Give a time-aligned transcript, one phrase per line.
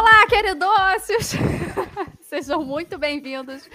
[0.00, 1.34] Olá, queridos!
[2.24, 3.68] Sejam muito bem-vindos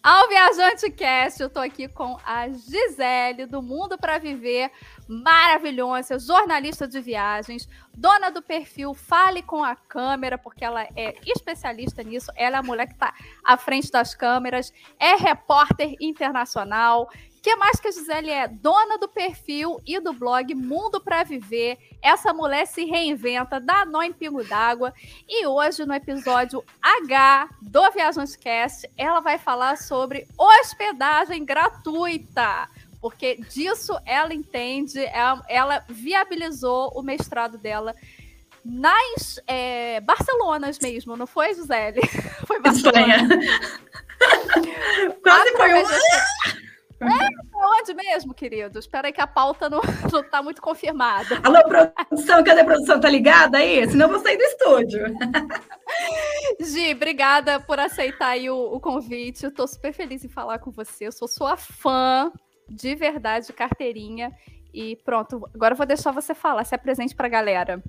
[0.00, 1.42] ao Viajante Cast.
[1.42, 4.70] Eu tô aqui com a Gisele, do Mundo para Viver,
[5.08, 12.00] maravilhosa, jornalista de viagens, dona do perfil Fale com a Câmera, porque ela é especialista
[12.04, 12.30] nisso.
[12.36, 13.12] Ela é a mulher que está
[13.42, 17.10] à frente das câmeras, é repórter internacional,
[17.42, 18.46] que mais que a Gisele é?
[18.46, 21.76] Dona do perfil e do blog Mundo para Viver.
[22.00, 24.94] Essa mulher se reinventa, dá nó em pingo d'água.
[25.28, 32.68] E hoje, no episódio H do Viajantes Cast, ela vai falar sobre hospedagem gratuita.
[33.00, 37.92] Porque disso ela entende, ela, é, ela viabilizou o mestrado dela
[38.64, 42.00] nas é, Barcelonas mesmo, não foi, Gisele?
[42.46, 43.16] Foi Barcelona.
[43.16, 43.28] Espanha.
[45.22, 46.71] Quase foi um...
[47.02, 48.78] É, onde mesmo, querido?
[48.78, 49.80] Espera aí que a pauta não,
[50.20, 51.40] está muito confirmada.
[51.42, 53.00] Alô, produção, cadê a produção?
[53.00, 53.88] Tá ligada aí?
[53.88, 55.04] Senão eu vou sair do estúdio.
[56.60, 59.44] Gi, obrigada por aceitar aí o, o convite.
[59.44, 61.06] Eu tô super feliz em falar com você.
[61.06, 62.32] Eu sou sua fã,
[62.68, 64.32] de verdade, de carteirinha.
[64.72, 67.82] E pronto, agora eu vou deixar você falar, se apresente para a galera.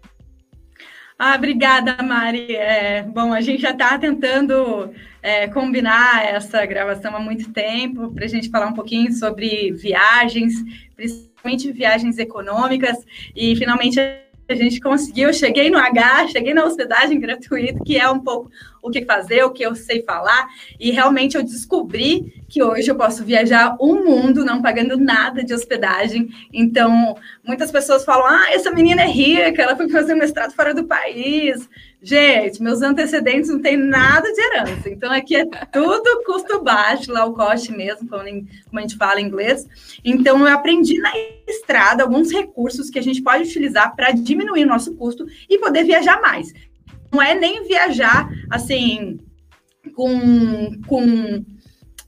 [1.17, 2.55] Ah, obrigada, Mari.
[2.55, 8.25] É, bom, a gente já está tentando é, combinar essa gravação há muito tempo para
[8.25, 10.53] a gente falar um pouquinho sobre viagens,
[10.95, 12.97] principalmente viagens econômicas,
[13.35, 15.33] e finalmente a gente conseguiu.
[15.33, 18.51] Cheguei no H, cheguei na hospedagem gratuita, que é um pouco
[18.83, 22.95] o que fazer, o que eu sei falar, e realmente eu descobri que hoje eu
[22.95, 26.29] posso viajar o um mundo não pagando nada de hospedagem.
[26.51, 30.73] Então, muitas pessoas falam: ah, essa menina é rica, ela foi fazer um mestrado fora
[30.73, 31.67] do país.
[32.05, 34.89] Gente, meus antecedentes não tem nada de herança.
[34.89, 39.25] Então, aqui é tudo custo baixo, lá o cost mesmo, como a gente fala em
[39.25, 39.65] inglês.
[40.03, 41.11] Então, eu aprendi na
[41.47, 45.85] estrada alguns recursos que a gente pode utilizar para diminuir o nosso custo e poder
[45.85, 46.53] viajar mais
[47.13, 49.19] não é nem viajar assim
[49.95, 51.45] com, com,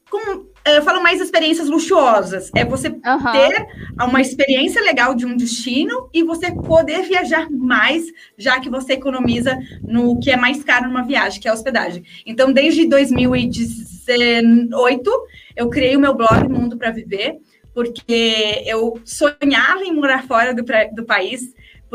[0.09, 2.49] com eu falo mais experiências luxuosas.
[2.55, 3.31] É você uhum.
[3.31, 3.67] ter
[4.01, 9.55] uma experiência legal de um destino e você poder viajar mais, já que você economiza
[9.83, 12.03] no que é mais caro numa viagem, que é a hospedagem.
[12.25, 17.37] Então, desde 2018, eu criei o meu blog Mundo para Viver,
[17.71, 20.65] porque eu sonhava em morar fora do,
[20.95, 21.53] do país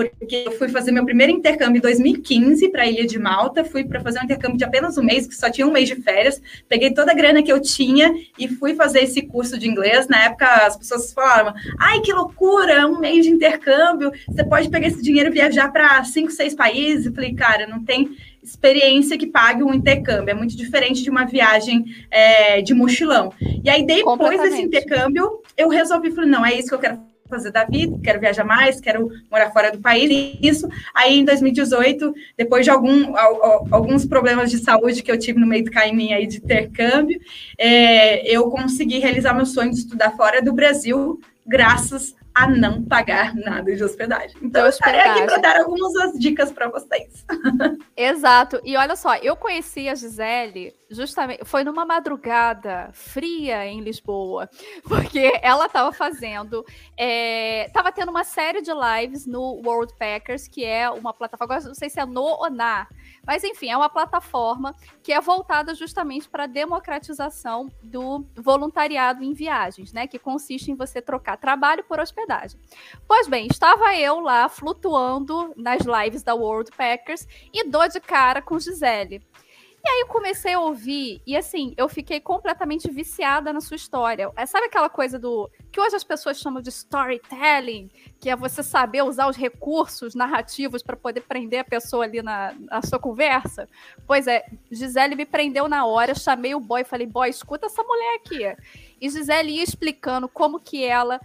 [0.09, 3.84] porque eu fui fazer meu primeiro intercâmbio em 2015 para a Ilha de Malta, fui
[3.84, 6.41] para fazer um intercâmbio de apenas um mês, que só tinha um mês de férias,
[6.69, 10.09] peguei toda a grana que eu tinha e fui fazer esse curso de inglês.
[10.09, 14.89] Na época, as pessoas falavam, ai, que loucura, um mês de intercâmbio, você pode pegar
[14.89, 17.06] esse dinheiro e viajar para cinco, seis países.
[17.06, 20.31] Eu falei, cara, não tem experiência que pague um intercâmbio.
[20.31, 23.33] É muito diferente de uma viagem é, de mochilão.
[23.62, 27.51] E aí, depois desse intercâmbio, eu resolvi, falei, não, é isso que eu quero fazer
[27.51, 30.69] da vida, quero viajar mais, quero morar fora do país, e isso.
[30.95, 33.17] Aí, em 2018, depois de algum,
[33.71, 37.21] alguns problemas de saúde que eu tive no meio do caminho aí de intercâmbio,
[37.57, 43.35] é, eu consegui realizar meu sonho de estudar fora do Brasil, graças a não pagar
[43.35, 44.37] nada de hospedagem.
[44.43, 47.25] Então, eu estarei aqui para dar algumas dicas para vocês.
[47.97, 48.61] Exato.
[48.65, 54.49] E olha só, eu conheci a Gisele justamente, foi numa madrugada fria em Lisboa,
[54.87, 56.65] porque ela estava fazendo,
[56.97, 61.75] estava é, tendo uma série de lives no World Packers, que é uma plataforma, não
[61.75, 62.87] sei se é no ou na,
[63.27, 69.33] mas, enfim, é uma plataforma que é voltada justamente para a democratização do voluntariado em
[69.33, 70.07] viagens, né?
[70.07, 72.59] Que consiste em você trocar trabalho por hospedagem.
[73.07, 78.41] Pois bem, estava eu lá flutuando nas lives da World Packers e dou de cara
[78.41, 79.22] com Gisele.
[79.91, 84.31] E aí eu comecei a ouvir, e assim, eu fiquei completamente viciada na sua história.
[84.37, 85.51] É, sabe aquela coisa do.
[85.73, 87.91] que hoje as pessoas chamam de storytelling,
[88.21, 92.55] que é você saber usar os recursos narrativos para poder prender a pessoa ali na,
[92.61, 93.69] na sua conversa?
[94.06, 97.83] Pois é, Gisele me prendeu na hora, chamei o boy e falei, boy, escuta essa
[97.83, 98.57] mulher aqui.
[99.01, 101.21] E Gisele ia explicando como que ela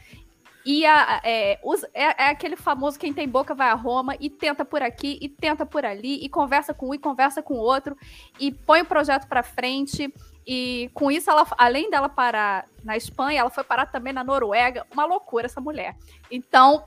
[0.65, 1.59] e a, é, é,
[1.93, 5.63] é, aquele famoso quem tem boca vai a Roma e tenta por aqui e tenta
[5.63, 7.95] por ali e conversa com um e conversa com o outro
[8.39, 10.11] e põe o projeto para frente.
[10.47, 14.85] E com isso, ela, além dela parar na Espanha, ela foi parar também na Noruega.
[14.91, 15.95] Uma loucura essa mulher.
[16.31, 16.83] Então,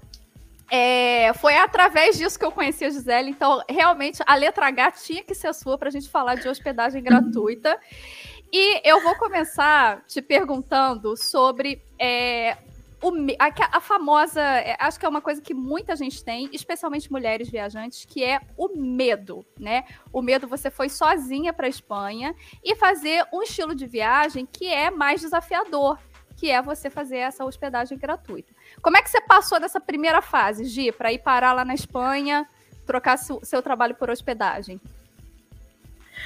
[0.71, 3.31] é, foi através disso que eu conheci a Gisele.
[3.31, 7.03] Então, realmente, a letra H tinha que ser sua para a gente falar de hospedagem
[7.03, 7.79] gratuita.
[8.53, 12.57] E eu vou começar te perguntando sobre é,
[13.03, 17.11] o, a, a, famosa, é, acho que é uma coisa que muita gente tem, especialmente
[17.11, 19.85] mulheres viajantes, que é o medo, né?
[20.13, 24.91] O medo você foi sozinha para Espanha e fazer um estilo de viagem que é
[24.91, 25.99] mais desafiador,
[26.37, 28.53] que é você fazer essa hospedagem gratuita.
[28.83, 32.49] Como é que você passou dessa primeira fase, Gi, para ir parar lá na Espanha,
[32.85, 34.81] trocar seu, seu trabalho por hospedagem?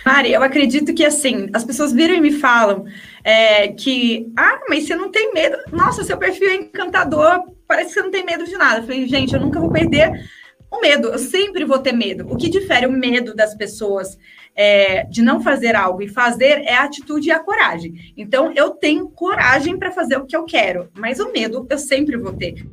[0.04, 2.84] Mari, eu acredito que assim, as pessoas viram e me falam
[3.22, 5.56] é, que, ah, mas você não tem medo.
[5.70, 8.80] Nossa, seu perfil é encantador, parece que você não tem medo de nada.
[8.80, 10.10] Eu falei, gente, eu nunca vou perder
[10.70, 12.26] o medo, eu sempre vou ter medo.
[12.32, 14.18] O que difere o medo das pessoas
[14.54, 18.12] é, de não fazer algo e fazer é a atitude e a coragem.
[18.16, 22.16] Então, eu tenho coragem para fazer o que eu quero, mas o medo eu sempre
[22.16, 22.66] vou ter.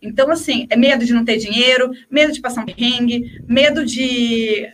[0.00, 4.66] Então, assim, é medo de não ter dinheiro, medo de passar um perrengue, medo de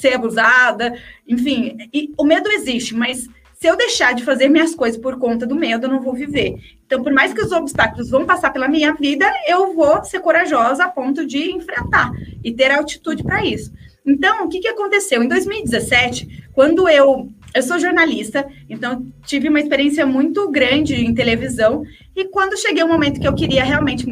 [0.00, 0.94] ser abusada,
[1.28, 1.76] enfim,
[2.16, 3.28] o medo existe, mas
[3.60, 6.54] se eu deixar de fazer minhas coisas por conta do medo, eu não vou viver.
[6.86, 10.84] Então, por mais que os obstáculos vão passar pela minha vida, eu vou ser corajosa
[10.84, 12.10] a ponto de enfrentar
[12.42, 13.70] e ter altitude para isso.
[14.04, 15.22] Então, o que, que aconteceu?
[15.22, 17.28] Em 2017, quando eu.
[17.52, 21.82] Eu sou jornalista, então tive uma experiência muito grande em televisão,
[22.14, 24.06] e quando cheguei o momento que eu queria realmente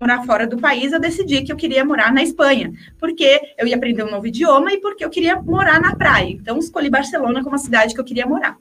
[0.00, 3.76] morar fora do país, eu decidi que eu queria morar na Espanha, porque eu ia
[3.76, 6.30] aprender um novo idioma e porque eu queria morar na praia.
[6.30, 8.56] Então, escolhi Barcelona como a cidade que eu queria morar.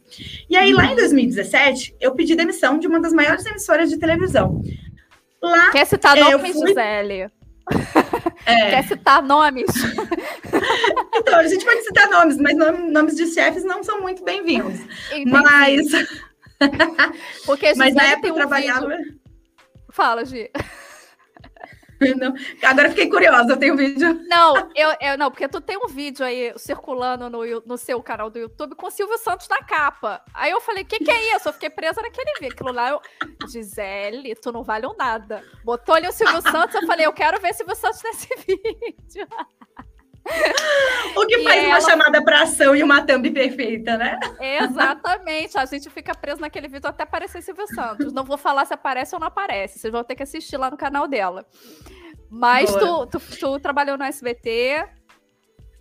[0.50, 4.62] E aí, lá em 2017, eu pedi demissão de uma das maiores emissoras de televisão.
[5.42, 6.68] Lá, Quer citar nomes, fui...
[6.70, 7.30] Gisele?
[8.46, 8.70] É.
[8.72, 9.70] Quer citar nomes?
[11.16, 14.80] então, a gente pode citar nomes, mas nomes de chefes não são muito bem-vindos.
[15.28, 15.88] Mas...
[17.46, 18.88] Porque mas na época eu trabalhava...
[18.88, 19.20] Vídeo...
[19.92, 20.50] Fala, Gi.
[22.18, 22.34] Não.
[22.64, 24.20] Agora fiquei curiosa, eu tenho vídeo.
[24.28, 28.30] Não, eu, eu, não, porque tu tem um vídeo aí circulando no, no seu canal
[28.30, 30.22] do YouTube com o Silvio Santos na capa.
[30.34, 31.50] Aí eu falei, o que, que é isso?
[31.50, 32.54] Eu fiquei presa naquele vídeo.
[32.54, 33.02] Aquilo lá, eu.
[33.48, 35.44] Gisele, tu não vale nada.
[35.64, 39.28] Botou ali o Silvio Santos, eu falei, eu quero ver Silvio Santos nesse vídeo.
[41.16, 41.68] O que faz ela...
[41.68, 44.20] uma chamada para ação e uma thumb perfeita, né?
[44.40, 45.58] Exatamente.
[45.58, 48.14] A gente fica preso naquele vídeo até aparecer Silvio Santos.
[48.14, 49.80] Não vou falar se aparece ou não aparece.
[49.80, 51.46] Vocês vão ter que assistir lá no canal dela.
[52.30, 54.86] Mas tu, tu, tu, trabalhou no SBT.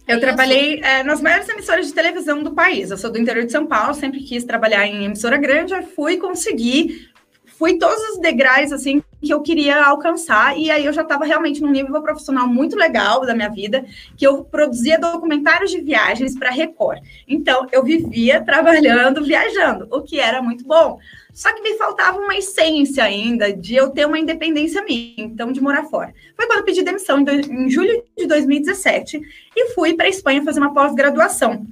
[0.06, 2.90] Eu é trabalhei é, nas maiores emissoras de televisão do país.
[2.90, 6.16] Eu sou do interior de São Paulo, sempre quis trabalhar em emissora grande, aí fui
[6.16, 7.10] conseguir
[7.58, 11.60] fui todos os degraus assim que eu queria alcançar e aí eu já estava realmente
[11.60, 13.84] num nível profissional muito legal da minha vida,
[14.16, 17.02] que eu produzia documentários de viagens para Record.
[17.26, 20.98] Então eu vivia trabalhando, viajando, o que era muito bom.
[21.32, 25.60] Só que me faltava uma essência ainda de eu ter uma independência minha, então de
[25.60, 26.14] morar fora.
[26.34, 29.20] Foi quando eu pedi demissão em, em julho de 2017
[29.54, 31.66] e fui para a Espanha fazer uma pós-graduação.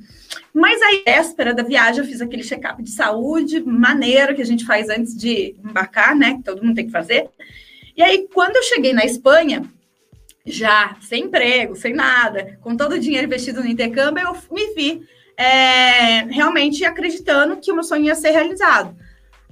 [0.54, 4.64] Mas aí, véspera da viagem, eu fiz aquele check-up de saúde maneiro que a gente
[4.64, 6.36] faz antes de embarcar, né?
[6.36, 7.28] Que todo mundo tem que fazer.
[7.96, 9.64] E aí, quando eu cheguei na Espanha,
[10.46, 15.02] já sem emprego, sem nada, com todo o dinheiro investido no intercâmbio, eu me vi
[15.36, 18.96] é, realmente acreditando que o meu sonho ia ser realizado.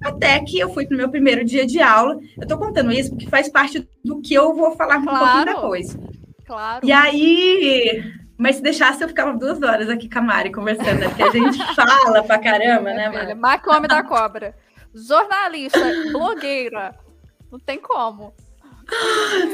[0.00, 2.18] Até que eu fui para o meu primeiro dia de aula.
[2.36, 5.56] Eu estou contando isso porque faz parte do que eu vou falar claro, um pouquinho
[5.56, 5.96] depois.
[6.44, 6.86] Claro.
[6.86, 8.02] E aí,
[8.42, 11.08] mas se deixasse, eu ficava duas horas aqui com a Mari conversando, né?
[11.08, 13.34] Porque a gente fala pra caramba, né, Mari?
[13.34, 14.52] Macome da cobra.
[14.92, 15.78] Jornalista,
[16.10, 16.92] blogueira.
[17.52, 18.34] Não tem como.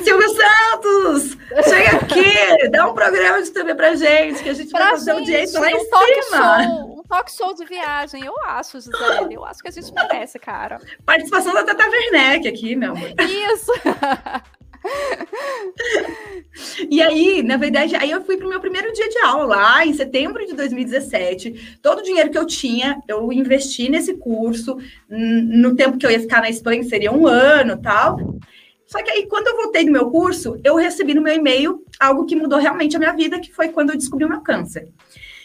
[0.02, 1.36] Silvio Santos!
[1.68, 2.68] Chega aqui!
[2.70, 5.60] dá um programa de TV pra gente, que a gente pra vai fazer gente, audiência
[5.60, 6.64] lá em um talk cima.
[6.64, 9.34] Show, um talk show de viagem, eu acho, Gisele.
[9.34, 10.80] Eu acho que a gente merece, cara.
[11.04, 13.12] Participação da Tata Werneck aqui, meu amor.
[13.20, 13.70] Isso!
[16.90, 19.86] e aí, na verdade, aí eu fui para o meu primeiro dia de aula lá
[19.86, 21.78] em setembro de 2017.
[21.82, 24.76] Todo o dinheiro que eu tinha, eu investi nesse curso.
[25.08, 28.38] No tempo que eu ia ficar na Espanha, seria um ano tal.
[28.86, 32.24] Só que aí, quando eu voltei do meu curso, eu recebi no meu e-mail algo
[32.24, 34.88] que mudou realmente a minha vida, que foi quando eu descobri o meu câncer.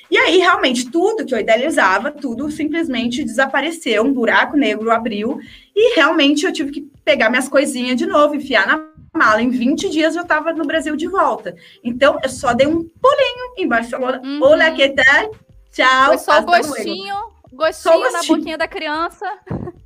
[0.10, 5.40] E aí, realmente, tudo que eu idealizava, tudo simplesmente desapareceu, um buraco negro abriu,
[5.76, 9.42] e realmente eu tive que pegar minhas coisinhas de novo, enfiar na mala.
[9.42, 11.56] Em 20 dias eu estava no Brasil de volta.
[11.84, 14.22] Então, eu só dei um pulinho em Barcelona.
[14.24, 14.42] Uhum.
[14.42, 15.36] Olá, que tal?
[15.72, 16.08] Tchau.
[16.08, 17.16] Foi só o gostinho,
[17.52, 19.26] gostinho, gostinho na boquinha da criança.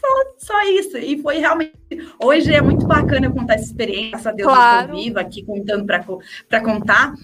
[0.00, 0.98] Só, só, isso.
[0.98, 1.72] E foi realmente.
[2.20, 4.32] Hoje é muito bacana contar essa experiência.
[4.32, 4.78] Deus claro.
[4.78, 7.14] eu estou viva aqui contando para contar.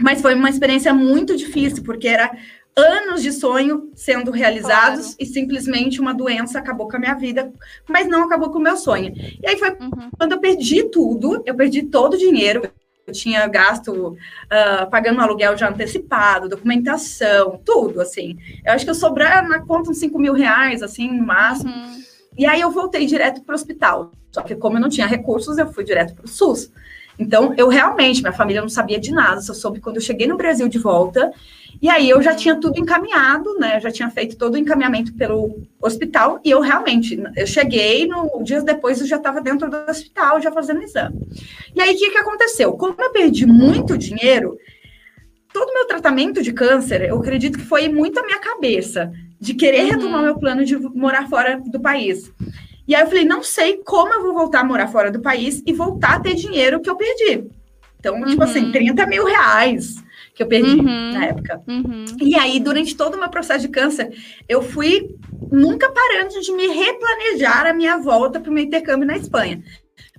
[0.00, 2.36] Mas foi uma experiência muito difícil, porque era
[2.76, 5.16] anos de sonho sendo realizados claro.
[5.20, 7.52] e simplesmente uma doença acabou com a minha vida,
[7.88, 9.12] mas não acabou com o meu sonho.
[9.16, 10.10] E aí foi uhum.
[10.18, 12.62] quando eu perdi tudo, eu perdi todo o dinheiro.
[13.06, 18.38] Eu tinha gasto uh, pagando um aluguel já antecipado, documentação, tudo, assim.
[18.64, 21.70] Eu acho que eu sobrar na conta uns 5 mil reais, assim, no máximo.
[21.70, 22.02] Uhum.
[22.36, 24.10] E aí eu voltei direto para o hospital.
[24.32, 26.72] Só que como eu não tinha recursos, eu fui direto para o SUS.
[27.18, 30.36] Então, eu realmente, minha família não sabia de nada, só soube quando eu cheguei no
[30.36, 31.32] Brasil de volta.
[31.80, 33.76] E aí eu já tinha tudo encaminhado, né?
[33.76, 38.42] Eu já tinha feito todo o encaminhamento pelo hospital e eu realmente, eu cheguei, no,
[38.42, 41.18] dias depois eu já estava dentro do hospital, já fazendo exame.
[41.74, 42.72] E aí o que, que aconteceu?
[42.72, 44.56] Como eu perdi muito dinheiro,
[45.52, 49.54] todo o meu tratamento de câncer, eu acredito que foi muito a minha cabeça de
[49.54, 49.90] querer uhum.
[49.90, 52.32] retomar meu plano de morar fora do país.
[52.86, 55.62] E aí eu falei, não sei como eu vou voltar a morar fora do país
[55.66, 57.44] e voltar a ter dinheiro que eu perdi.
[57.98, 58.26] Então, uhum.
[58.26, 59.08] tipo assim, 30 uhum.
[59.08, 60.02] mil reais
[60.34, 61.12] que eu perdi uhum.
[61.12, 61.62] na época.
[61.68, 62.04] Uhum.
[62.20, 64.12] E aí, durante todo o meu processo de câncer,
[64.48, 65.16] eu fui
[65.50, 69.62] nunca parando de me replanejar a minha volta para o meu intercâmbio na Espanha.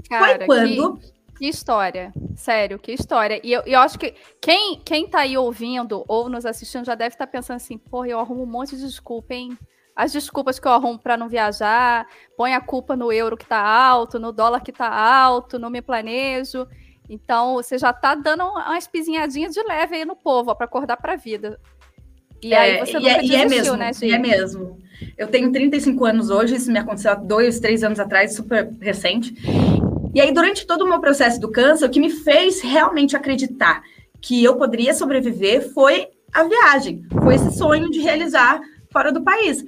[0.10, 0.98] Cara, Foi quando.
[0.98, 1.16] Que...
[1.36, 3.42] Que história, sério, que história.
[3.44, 7.14] E eu, eu acho que quem, quem tá aí ouvindo ou nos assistindo já deve
[7.14, 9.58] estar tá pensando assim, porra, eu arrumo um monte de desculpa, hein?
[9.94, 12.08] As desculpas que eu arrumo para não viajar,
[12.38, 15.82] põe a culpa no euro que tá alto, no dólar que tá alto, não me
[15.82, 16.66] planejo.
[17.10, 21.14] Então, você já tá dando umas pisinhadinhas de leve aí no povo, para acordar para
[21.14, 21.60] a vida.
[22.42, 24.12] E é, aí você nunca é, desistiu, é mesmo, né, Gi?
[24.12, 24.78] É mesmo.
[25.18, 29.34] Eu tenho 35 anos hoje, isso me aconteceu há dois, três anos atrás, super recente.
[30.14, 33.84] E aí, durante todo o meu processo do câncer, o que me fez realmente acreditar
[34.22, 38.60] que eu poderia sobreviver foi a viagem, foi esse sonho de realizar
[38.92, 39.64] fora do país.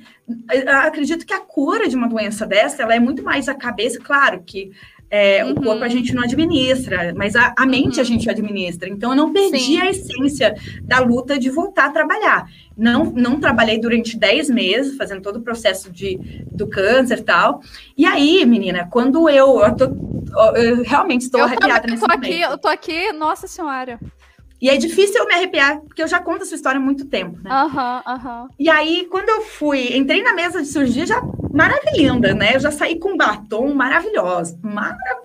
[0.50, 4.00] Eu acredito que a cura de uma doença dessa, ela é muito mais a cabeça,
[4.00, 4.72] claro que
[5.10, 5.52] é, uhum.
[5.52, 8.02] O corpo a gente não administra, mas a, a mente uhum.
[8.02, 8.90] a gente administra.
[8.90, 9.82] Então, eu não perdi Sim.
[9.82, 12.48] a essência da luta de voltar a trabalhar.
[12.78, 16.20] Não, não trabalhei durante 10 meses, fazendo todo o processo de,
[16.52, 17.62] do câncer e tal.
[17.98, 19.62] E aí, menina, quando eu.
[19.62, 19.86] Eu, tô,
[20.56, 22.30] eu realmente estou eu arrepiada nesse tô momento.
[22.30, 23.98] Aqui, eu tô aqui, nossa senhora.
[24.60, 27.40] E é difícil eu me arrepiar, porque eu já conto essa história há muito tempo,
[27.44, 27.50] né?
[27.52, 28.42] Aham, uhum, aham.
[28.44, 28.50] Uhum.
[28.58, 31.22] E aí, quando eu fui, entrei na mesa de cirurgia, já
[31.52, 32.56] maravilhosa, né?
[32.56, 34.58] Eu já saí com batom maravilhosa,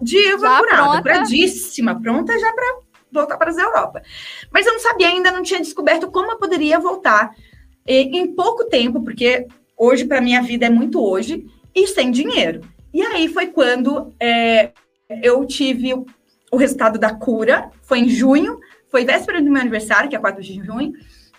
[0.00, 2.76] diva curada, curadíssima, pronta já para
[3.10, 4.02] voltar para a Europa.
[4.50, 7.34] Mas eu não sabia ainda, não tinha descoberto como eu poderia voltar
[7.86, 9.46] e, em pouco tempo, porque
[9.76, 12.60] hoje, para minha vida, é muito hoje, e sem dinheiro.
[12.92, 14.72] E aí foi quando é,
[15.22, 15.94] eu tive
[16.50, 18.60] o resultado da cura, foi em junho,
[18.92, 20.92] foi véspera do meu aniversário, que é 4 de junho,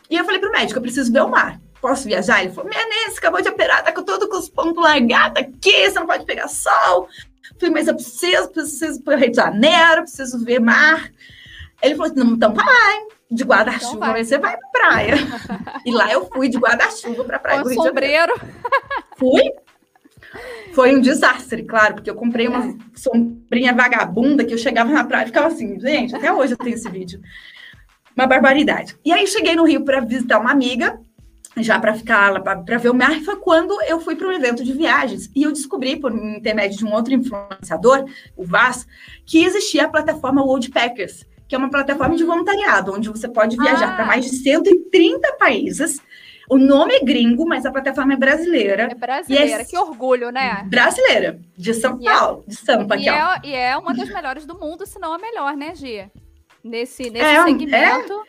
[0.10, 1.62] e eu falei pro médico, eu preciso ver o mar.
[1.79, 2.43] Posso viajar?
[2.43, 6.00] Ele falou, Nenê, acabou de operar, tá com todo com os pontos largados aqui, você
[6.00, 7.07] não pode pegar sol.
[7.51, 11.12] Eu falei, mas eu preciso, preciso para Rio de Janeiro, preciso ver mar.
[11.81, 15.15] Ele falou, não, então vai, de guarda-chuva, então você vai pra praia.
[15.86, 18.33] e lá eu fui de guarda-chuva pra praia com do Rio sombreiro.
[19.15, 19.43] Fui.
[20.74, 25.24] Foi um desastre, claro, porque eu comprei uma sombrinha vagabunda que eu chegava na praia
[25.24, 27.22] e ficava assim, gente, até hoje eu tenho esse vídeo.
[28.16, 28.96] Uma barbaridade.
[29.06, 31.00] E aí cheguei no Rio para visitar uma amiga,
[31.58, 34.63] já para ficar lá, para ver o mar, foi quando eu fui para um evento
[34.63, 35.30] de viagens.
[35.36, 38.88] E eu descobri, por intermédio de um outro influenciador, o Vaz,
[39.25, 43.56] que existia a plataforma World Packers, que é uma plataforma de voluntariado, onde você pode
[43.58, 43.96] viajar ah.
[43.96, 46.02] para mais de 130 países
[46.50, 48.89] o nome é gringo, mas a plataforma é brasileira.
[48.91, 50.63] É brasileira, é que orgulho, né?
[50.69, 53.13] Brasileira, de São e é Paulo, é, de Sampa, aqui, e ó.
[53.13, 56.12] É, e é uma das melhores do mundo, se não a melhor, né, Gia?
[56.63, 58.25] Nesse, nesse é, segmento.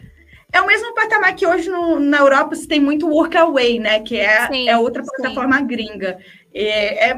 [0.53, 4.01] É, é, o mesmo patamar que hoje no, na Europa se tem muito Workaway, né?
[4.01, 5.67] Que é, sim, é outra plataforma sim.
[5.67, 6.19] gringa.
[6.53, 7.17] É, é,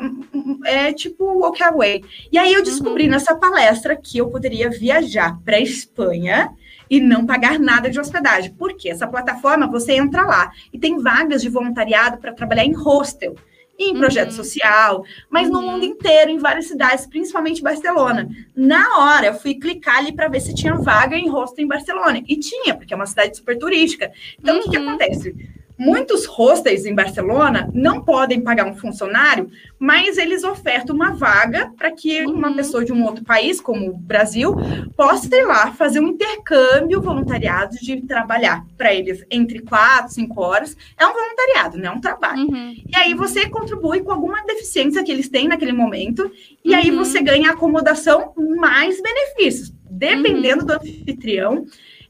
[0.65, 2.03] é tipo Workaway.
[2.33, 3.11] E aí eu descobri uhum.
[3.11, 6.51] nessa palestra que eu poderia viajar para Espanha
[6.89, 8.53] e não pagar nada de hospedagem.
[8.55, 8.91] Por quê?
[8.91, 13.35] Essa plataforma, você entra lá e tem vagas de voluntariado para trabalhar em hostel,
[13.79, 13.99] em uhum.
[13.99, 15.55] projeto social, mas uhum.
[15.55, 18.29] no mundo inteiro, em várias cidades, principalmente Barcelona.
[18.55, 22.23] Na hora, eu fui clicar ali para ver se tinha vaga em hostel em Barcelona.
[22.27, 24.11] E tinha, porque é uma cidade super turística.
[24.39, 24.61] Então, uhum.
[24.61, 24.89] o que, que uhum.
[24.89, 25.35] acontece?
[25.79, 31.91] Muitos hostels em Barcelona não podem pagar um funcionário, mas eles ofertam uma vaga para
[31.91, 32.33] que uhum.
[32.33, 34.55] uma pessoa de um outro país, como o Brasil,
[34.97, 40.75] possa ir lá fazer um intercâmbio voluntariado de trabalhar para eles entre quatro, cinco horas.
[40.99, 42.47] É um voluntariado, não é um trabalho.
[42.47, 42.75] Uhum.
[42.89, 46.31] E aí você contribui com alguma deficiência que eles têm naquele momento,
[46.65, 46.77] e uhum.
[46.77, 50.67] aí você ganha acomodação mais benefícios, dependendo uhum.
[50.67, 51.67] do anfitrião.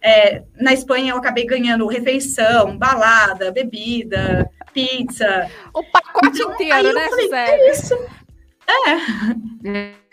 [0.06, 5.50] É, na Espanha eu acabei ganhando refeição, balada, bebida, pizza.
[5.74, 7.94] O pacote então, inteiro, né, falei, É isso.
[8.68, 9.96] É.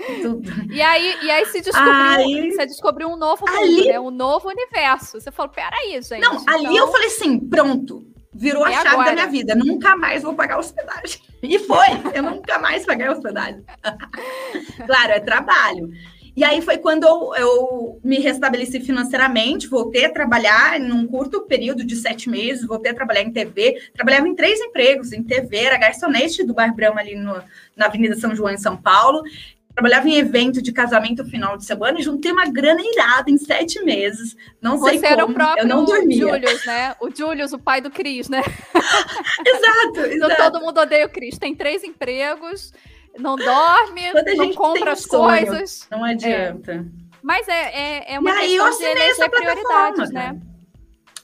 [0.69, 4.00] E aí, e aí se descobriu, aí, você descobriu um novo mundo, ali, né?
[4.00, 5.21] Um novo universo.
[5.21, 6.19] Você falou, peraí, gente.
[6.19, 6.53] Não, então...
[6.53, 8.05] ali eu falei assim, pronto.
[8.33, 9.05] Virou é a chave agora.
[9.05, 9.55] da minha vida.
[9.55, 11.21] Nunca mais vou pagar hospedagem.
[11.43, 11.88] E foi.
[12.13, 13.63] Eu nunca mais paguei hospedagem.
[14.85, 15.89] claro, é trabalho.
[16.35, 21.83] E aí foi quando eu, eu, me restabeleci financeiramente, voltei a trabalhar num curto período
[21.83, 25.77] de sete meses, voltei a trabalhar em TV, trabalhava em três empregos, em TV, era
[25.77, 27.41] garçonete do Bar Brama ali no,
[27.75, 29.21] na Avenida São João, em São Paulo,
[29.73, 33.83] trabalhava em evento de casamento final de semana e juntei uma grana irada em sete
[33.83, 34.35] meses.
[34.61, 36.17] Não sei Você como, era o próprio eu não dormia.
[36.17, 36.95] Julius, né?
[36.99, 38.41] O Julius, o pai do Cris, né?
[39.45, 40.51] exato, então, exato.
[40.51, 41.37] todo mundo odeia o Cris.
[41.37, 42.71] Tem três empregos,
[43.17, 44.01] não dorme,
[44.36, 45.88] não compra as sonho, coisas.
[45.91, 46.72] Não adianta.
[46.72, 46.86] É.
[47.22, 50.41] Mas é, é, é uma e questão de eleger prioridades, né?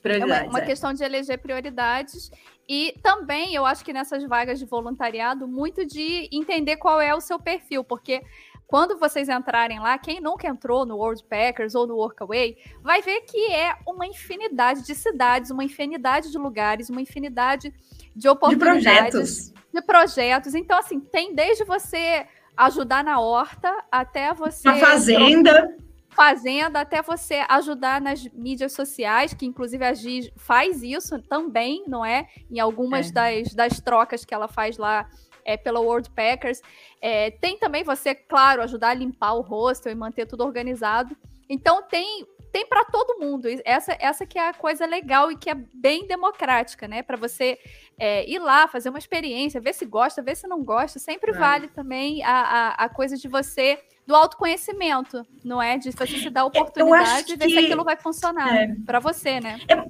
[0.01, 0.65] Prioridades, é uma, uma é.
[0.65, 2.31] questão de eleger prioridades.
[2.67, 7.19] E também eu acho que nessas vagas de voluntariado, muito de entender qual é o
[7.19, 8.23] seu perfil, porque
[8.69, 13.21] quando vocês entrarem lá, quem nunca entrou no World Packers ou no Workaway, vai ver
[13.21, 17.73] que é uma infinidade de cidades, uma infinidade de lugares, uma infinidade
[18.19, 19.53] de oportunidades, de projetos.
[19.73, 20.55] De projetos.
[20.55, 22.25] Então, assim, tem desde você
[22.57, 24.67] ajudar na horta até você.
[24.67, 25.75] Na fazenda
[26.09, 32.03] fazenda até você ajudar nas mídias sociais, que inclusive a Giz faz isso também, não
[32.03, 32.27] é?
[32.51, 33.13] Em algumas é.
[33.13, 35.09] das, das trocas que ela faz lá
[35.45, 36.61] é, pela World Packers.
[37.01, 41.15] É, tem também você, claro, ajudar a limpar o hostel e manter tudo organizado.
[41.47, 43.47] Então tem tem para todo mundo.
[43.63, 47.01] Essa, essa que é a coisa legal e que é bem democrática, né?
[47.01, 47.57] Para você
[47.97, 50.99] é, ir lá, fazer uma experiência, ver se gosta, ver se não gosta.
[50.99, 51.33] Sempre é.
[51.33, 55.77] vale também a, a, a, coisa de você, do autoconhecimento, não é?
[55.77, 57.53] De você se dar a oportunidade e ver que...
[57.53, 58.75] se aquilo vai funcionar é.
[58.85, 59.59] para você, né?
[59.67, 59.85] É,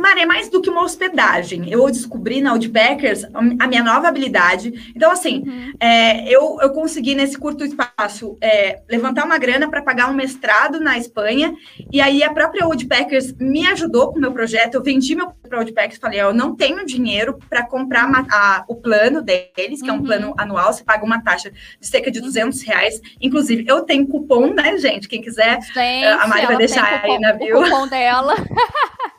[0.00, 1.70] Maria, é mais do que uma hospedagem.
[1.70, 3.24] Eu descobri na Woodpeckers
[3.58, 4.92] a minha nova habilidade.
[4.94, 5.72] Então, assim, uhum.
[5.78, 10.80] é, eu, eu consegui, nesse curto espaço, é, levantar uma grana para pagar um mestrado
[10.80, 11.54] na Espanha.
[11.92, 14.74] E aí, a própria Woodpeckers me ajudou com o meu projeto.
[14.74, 18.26] Eu vendi meu para a Woodpeckers e falei: eu não tenho dinheiro para comprar uma,
[18.30, 19.96] a, o plano deles, que uhum.
[19.96, 20.34] é um plano uhum.
[20.38, 20.72] anual.
[20.72, 23.00] Você paga uma taxa de cerca de 200 reais.
[23.20, 25.08] Inclusive, eu tenho cupom, né, gente?
[25.08, 27.58] Quem quiser, gente, a Mari vai deixar aí na bio.
[27.58, 28.34] O cupom dela.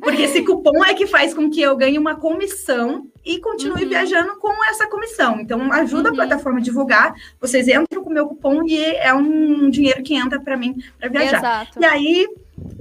[0.00, 3.88] Porque esse cupom é que faz com que eu ganhe uma comissão e continue uhum.
[3.88, 5.40] viajando com essa comissão.
[5.40, 6.14] Então, ajuda uhum.
[6.14, 7.14] a plataforma a divulgar.
[7.40, 11.08] Vocês entram com o meu cupom e é um dinheiro que entra para mim para
[11.08, 11.38] viajar.
[11.38, 11.80] Exato.
[11.80, 12.28] E aí,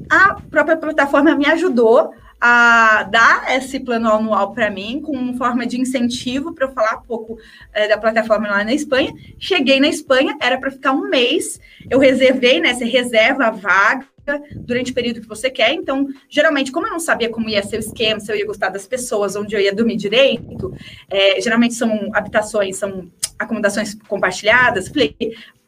[0.10, 5.80] a própria plataforma me ajudou a dar esse plano anual para mim, com forma de
[5.80, 7.38] incentivo para eu falar um pouco
[7.74, 9.12] é, da plataforma lá na Espanha.
[9.40, 11.60] Cheguei na Espanha, era para ficar um mês.
[11.90, 12.74] Eu reservei, né?
[12.74, 14.06] Você reserva a vaga
[14.56, 15.74] durante o período que você quer.
[15.74, 18.70] Então, geralmente, como eu não sabia como ia ser o esquema, se eu ia gostar
[18.70, 20.74] das pessoas, onde eu ia dormir direito,
[21.10, 24.88] é, geralmente são habitações, são acomodações compartilhadas.
[24.88, 25.16] Falei,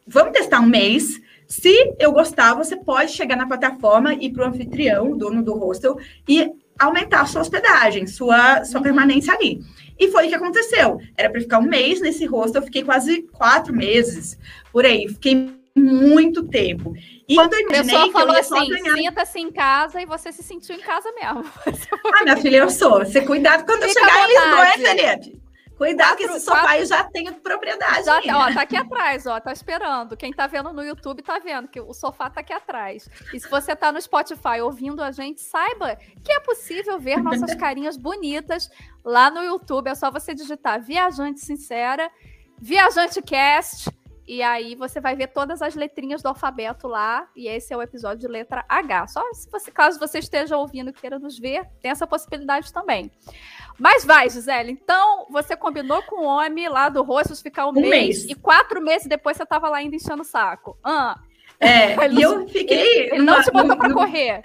[0.06, 1.20] vamos testar um mês.
[1.46, 5.98] Se eu gostar, você pode chegar na plataforma e para o anfitrião, dono do hostel,
[6.28, 9.60] e aumentar a sua hospedagem, sua, sua permanência ali.
[9.98, 10.98] E foi o que aconteceu.
[11.16, 14.38] Era para ficar um mês nesse hostel, eu fiquei quase quatro meses
[14.72, 15.06] por aí.
[15.08, 16.94] Fiquei muito tempo.
[17.28, 18.94] E quando eu imaginei a pessoa falou assim, ganhar...
[18.96, 21.44] sinta-se em casa e você se sentiu em casa mesmo.
[22.14, 22.98] ah, minha filha, eu sou.
[22.98, 25.40] Você cuidado quando Fica eu chegar em Lisboa, é, Felipe?
[25.80, 26.84] Cuidado quatro, que esse sofá quatro...
[26.84, 28.04] já tem propriedade.
[28.04, 30.14] Já, ó, tá aqui atrás, ó, tá esperando.
[30.14, 33.08] Quem tá vendo no YouTube tá vendo que o sofá tá aqui atrás.
[33.32, 37.54] E se você tá no Spotify ouvindo a gente, saiba que é possível ver nossas
[37.56, 38.68] carinhas bonitas
[39.02, 39.88] lá no YouTube.
[39.88, 42.10] É só você digitar Viajante Sincera,
[42.60, 43.88] Viajante Cast
[44.30, 47.82] e aí você vai ver todas as letrinhas do alfabeto lá, e esse é o
[47.82, 49.08] episódio de letra H.
[49.08, 53.10] Só se você, caso você esteja ouvindo e queira nos ver, tem essa possibilidade também.
[53.76, 54.70] Mas vai, Gisele.
[54.70, 58.36] Então, você combinou com o homem lá do Rostos ficar um, um mês, mês, e
[58.36, 60.78] quatro meses depois você estava lá ainda enchendo o saco.
[60.84, 61.18] Ah,
[61.58, 62.78] é, e eu fiquei.
[62.78, 64.42] Ele, ele não te botou para correr.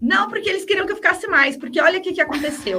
[0.00, 2.78] Não, porque eles queriam que eu ficasse mais, porque olha o que, que aconteceu.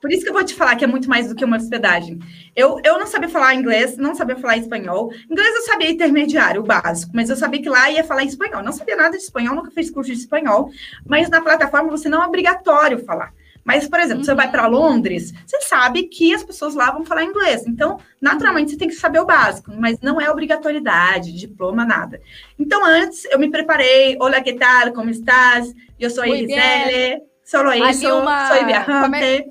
[0.00, 2.18] Por isso que eu vou te falar que é muito mais do que uma hospedagem.
[2.54, 5.12] Eu, eu não sabia falar inglês, não sabia falar espanhol.
[5.30, 8.62] Inglês eu sabia intermediário, básico, mas eu sabia que lá ia falar espanhol.
[8.62, 10.70] Não sabia nada de espanhol, nunca fiz curso de espanhol,
[11.04, 13.32] mas na plataforma você não é obrigatório falar.
[13.64, 14.24] Mas, por exemplo, uhum.
[14.24, 17.66] você vai para Londres, você sabe que as pessoas lá vão falar inglês.
[17.66, 22.20] Então, naturalmente, você tem que saber o básico, mas não é obrigatoriedade, diploma, nada.
[22.58, 24.16] Então, antes, eu me preparei.
[24.20, 24.92] Olá, que tal?
[24.92, 25.72] Como estás?
[25.98, 27.22] Eu sou Gisele.
[27.44, 28.48] Solo isso, uma...
[28.48, 29.02] sou viajante.
[29.02, 29.44] Como é...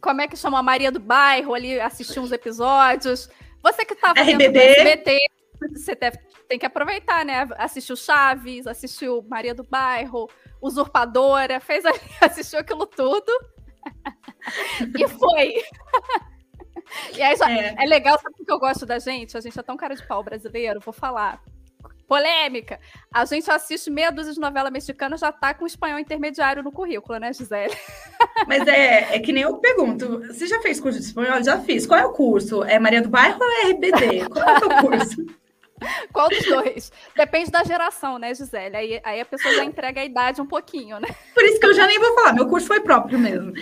[0.00, 3.28] Como é que chama a Maria do Bairro ali, assistir uns episódios?
[3.62, 5.18] Você que estava o SBT,
[5.72, 6.18] você deve,
[6.48, 7.46] tem que aproveitar, né?
[7.56, 10.28] Assistiu Chaves, assistiu Maria do Bairro,
[10.60, 13.32] Usurpadora, fez ali, assistiu aquilo tudo.
[14.96, 15.54] e foi.
[17.14, 17.84] e aí, é.
[17.84, 19.36] é legal, sabe o que eu gosto da gente?
[19.36, 21.42] A gente é tão cara de pau brasileiro, vou falar.
[22.08, 22.80] Polêmica.
[23.12, 27.18] A gente assiste meia dúzia de novela mexicana, já tá com espanhol intermediário no currículo,
[27.18, 27.76] né, Gisele?
[28.48, 31.42] Mas é, é que nem eu pergunto: você já fez curso de espanhol?
[31.42, 31.86] Já fiz.
[31.86, 32.64] Qual é o curso?
[32.64, 34.26] É Maria do Bairro ou é RBD?
[34.30, 35.26] Qual é o curso?
[36.12, 36.92] Qual dos dois?
[37.16, 38.76] Depende da geração, né, Gisele?
[38.76, 41.08] Aí, aí a pessoa já entrega a idade um pouquinho, né?
[41.34, 43.52] Por isso que eu já nem vou falar, meu curso foi próprio mesmo.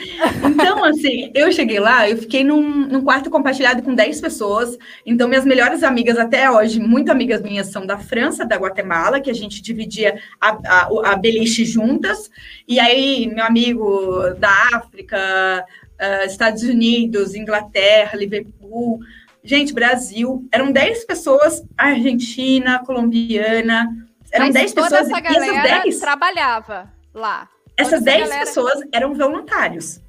[0.45, 4.77] Então, assim, eu cheguei lá, eu fiquei num, num quarto compartilhado com 10 pessoas.
[5.05, 9.31] Então, minhas melhores amigas até hoje, muito amigas minhas, são da França, da Guatemala, que
[9.31, 12.31] a gente dividia a, a, a beliche juntas.
[12.67, 15.65] E aí, meu amigo da África,
[16.01, 19.01] uh, Estados Unidos, Inglaterra, Liverpool
[19.47, 23.87] Gente, Brasil, eram 10 pessoas, Argentina, colombiana,
[24.33, 25.09] eram Mas 10 pessoas.
[25.09, 26.01] Essa galera 10...
[26.01, 27.49] trabalhava lá.
[27.77, 28.41] Essas 10 galera...
[28.45, 30.01] pessoas eram voluntários.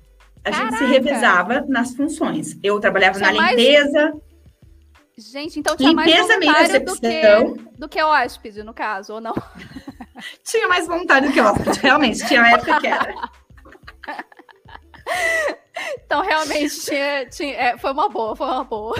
[0.43, 0.71] A Caraca.
[0.71, 2.57] gente se revezava nas funções.
[2.63, 4.11] Eu trabalhava tinha na limpeza.
[4.11, 5.31] Mais...
[5.31, 9.35] Gente, então tinha limpeza, mais voluntário do que, do que hóspede, no caso, ou não?
[10.43, 12.25] tinha mais voluntário do que hóspede, realmente.
[12.25, 13.13] Tinha época que era.
[16.07, 18.95] Então, realmente, tinha, tinha, é, foi uma boa, foi uma boa.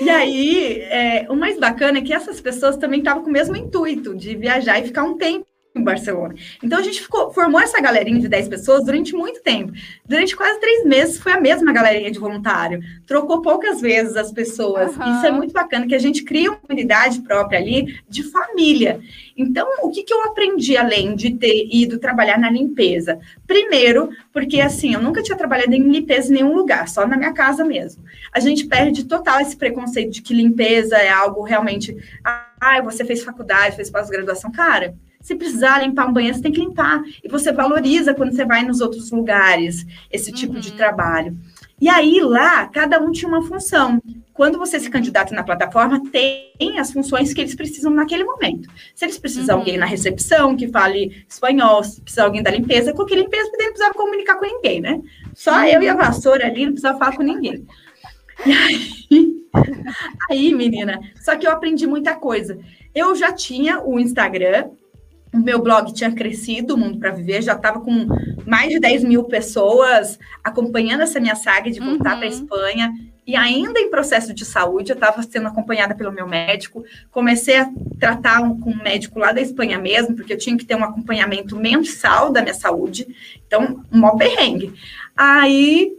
[0.00, 3.54] E aí, é, o mais bacana é que essas pessoas também estavam com o mesmo
[3.54, 5.46] intuito de viajar e ficar um tempo
[5.78, 6.34] em Barcelona.
[6.62, 9.72] Então a gente ficou, formou essa galerinha de 10 pessoas durante muito tempo.
[10.04, 12.80] Durante quase três meses foi a mesma galerinha de voluntário.
[13.06, 14.96] Trocou poucas vezes as pessoas.
[14.96, 15.16] Uhum.
[15.16, 19.00] Isso é muito bacana, que a gente cria uma comunidade própria ali de família.
[19.36, 23.18] Então, o que, que eu aprendi além de ter ido trabalhar na limpeza?
[23.46, 27.32] Primeiro, porque assim, eu nunca tinha trabalhado em limpeza em nenhum lugar, só na minha
[27.32, 28.02] casa mesmo.
[28.32, 31.96] A gente perde total esse preconceito de que limpeza é algo realmente.
[32.24, 34.50] Ah, você fez faculdade, fez pós-graduação.
[34.50, 34.94] Cara,
[35.26, 37.02] se precisar limpar um banheiro, você tem que limpar.
[37.22, 40.60] E você valoriza quando você vai nos outros lugares esse tipo uhum.
[40.60, 41.36] de trabalho.
[41.80, 44.00] E aí, lá, cada um tinha uma função.
[44.32, 48.68] Quando você se candidata na plataforma, tem as funções que eles precisam naquele momento.
[48.94, 49.62] Se eles precisam uhum.
[49.62, 53.72] alguém na recepção que fale espanhol, se precisar alguém da limpeza, qualquer limpeza, porque não
[53.72, 55.02] precisava comunicar com ninguém, né?
[55.34, 55.64] Só uhum.
[55.64, 57.66] eu e a vassoura ali, não precisava falar com ninguém.
[58.46, 58.90] E aí,
[60.30, 62.56] aí, menina, só que eu aprendi muita coisa.
[62.94, 64.70] Eu já tinha o Instagram,
[65.32, 68.06] o meu blog tinha crescido, o Mundo para Viver, já estava com
[68.46, 72.18] mais de 10 mil pessoas acompanhando essa minha saga de voltar uhum.
[72.18, 72.94] para a Espanha.
[73.26, 76.84] E ainda em processo de saúde, eu estava sendo acompanhada pelo meu médico.
[77.10, 80.64] Comecei a tratar um, com um médico lá da Espanha mesmo, porque eu tinha que
[80.64, 83.06] ter um acompanhamento mensal da minha saúde.
[83.44, 84.72] Então, um mó perrengue.
[85.16, 85.92] Aí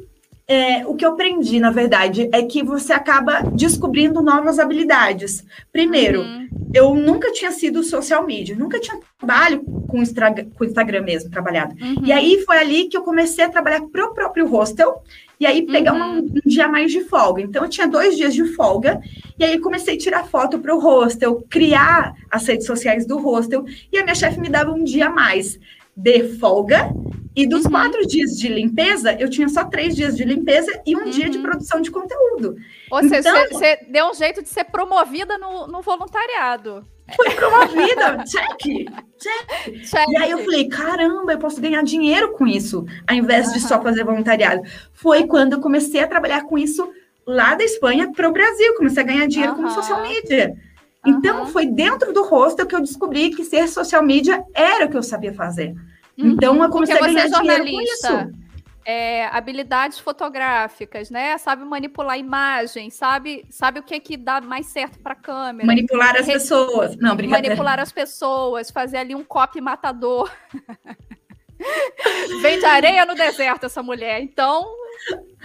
[0.47, 5.43] é, o que eu aprendi, na verdade, é que você acaba descobrindo novas habilidades.
[5.73, 6.47] Primeiro, uhum.
[6.73, 11.75] eu nunca tinha sido social media, nunca tinha trabalho com o Instagram mesmo, trabalhado.
[11.81, 12.05] Uhum.
[12.05, 15.03] E aí foi ali que eu comecei a trabalhar para o próprio hostel,
[15.37, 16.19] e aí pegar uhum.
[16.19, 17.41] um, um, dia mais de folga.
[17.41, 19.01] Então, eu tinha dois dias de folga,
[19.37, 23.65] e aí comecei a tirar foto para o hostel, criar as redes sociais do hostel,
[23.91, 25.59] e a minha chefe me dava um dia a mais
[25.93, 26.93] de folga
[27.37, 27.71] e dos uhum.
[27.71, 31.09] quatro dias de limpeza, eu tinha só três dias de limpeza e um uhum.
[31.11, 31.43] dia de uhum.
[31.43, 32.55] produção de conteúdo.
[32.89, 36.83] Ou seja, então, você deu um jeito de ser promovida no, no voluntariado.
[37.15, 40.09] Fui promovida, check, check, check.
[40.09, 43.53] E aí eu falei, caramba, eu posso ganhar dinheiro com isso, ao invés uhum.
[43.53, 44.63] de só fazer voluntariado.
[44.91, 46.91] Foi quando eu comecei a trabalhar com isso
[47.23, 50.55] lá da Espanha para o Brasil, comecei a ganhar dinheiro com social media.
[51.05, 54.97] Então, foi dentro do hostel que eu descobri que ser social media era o que
[54.97, 55.75] eu sabia fazer.
[56.17, 58.47] Uhum, então, eu comecei a ganhar é dinheiro com isso.
[58.85, 61.37] É, habilidades fotográficas, né?
[61.37, 65.67] Sabe manipular imagem, sabe, sabe o que que dá mais certo para câmera.
[65.67, 66.33] Manipular as Re...
[66.33, 66.95] pessoas.
[66.95, 67.49] Não, brincadeira.
[67.49, 70.31] Manipular as pessoas, fazer ali um copy matador.
[72.41, 74.21] Vem de areia no deserto essa mulher.
[74.21, 74.65] Então,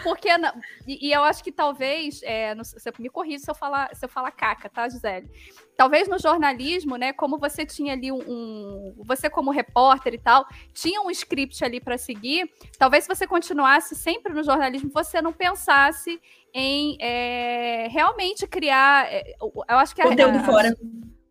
[0.03, 0.53] porque não?
[0.87, 4.05] E, e, eu acho que talvez, é, no, você me corrija se eu falar, se
[4.05, 5.29] eu falar caca, tá, Gisele?
[5.77, 10.47] Talvez no jornalismo, né, como você tinha ali um, um você como repórter e tal,
[10.73, 15.33] tinha um script ali para seguir, talvez se você continuasse sempre no jornalismo, você não
[15.33, 16.21] pensasse
[16.55, 20.77] em é, realmente criar, é, eu acho que conteúdo a, fora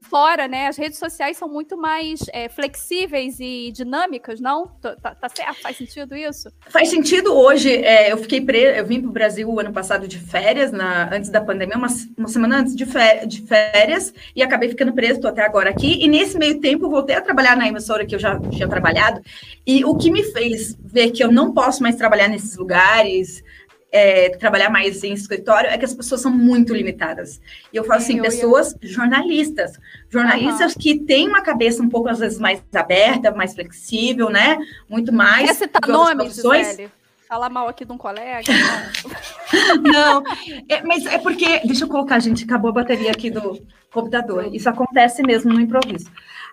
[0.01, 0.67] fora, né?
[0.67, 4.67] As redes sociais são muito mais é, flexíveis e dinâmicas, não?
[4.81, 5.61] Tá, tá, certo?
[5.61, 6.49] Faz sentido isso?
[6.67, 7.71] Faz sentido hoje.
[7.71, 11.13] É, eu fiquei preso, eu vim para o Brasil o ano passado de férias, na,
[11.13, 11.87] antes da pandemia, uma,
[12.17, 12.85] uma semana antes de,
[13.27, 16.03] de férias, e acabei ficando preso, estou até agora aqui.
[16.03, 19.21] E nesse meio tempo, voltei a trabalhar na emissora que eu já tinha trabalhado.
[19.65, 23.43] E o que me fez ver que eu não posso mais trabalhar nesses lugares
[23.91, 27.41] é, trabalhar mais em escritório é que as pessoas são muito limitadas.
[27.73, 29.77] E eu falo assim, eu, pessoas jornalistas,
[30.09, 30.79] jornalistas uhum.
[30.79, 34.57] que têm uma cabeça um pouco às vezes mais aberta, mais flexível, né?
[34.89, 35.47] Muito mais.
[35.47, 36.89] Quer citar nomes, Gisele?
[37.27, 38.43] Falar mal aqui de um colega?
[39.81, 40.23] Não,
[40.67, 44.53] é, mas é porque, deixa eu colocar, gente, acabou a bateria aqui do computador.
[44.53, 46.09] Isso acontece mesmo no improviso.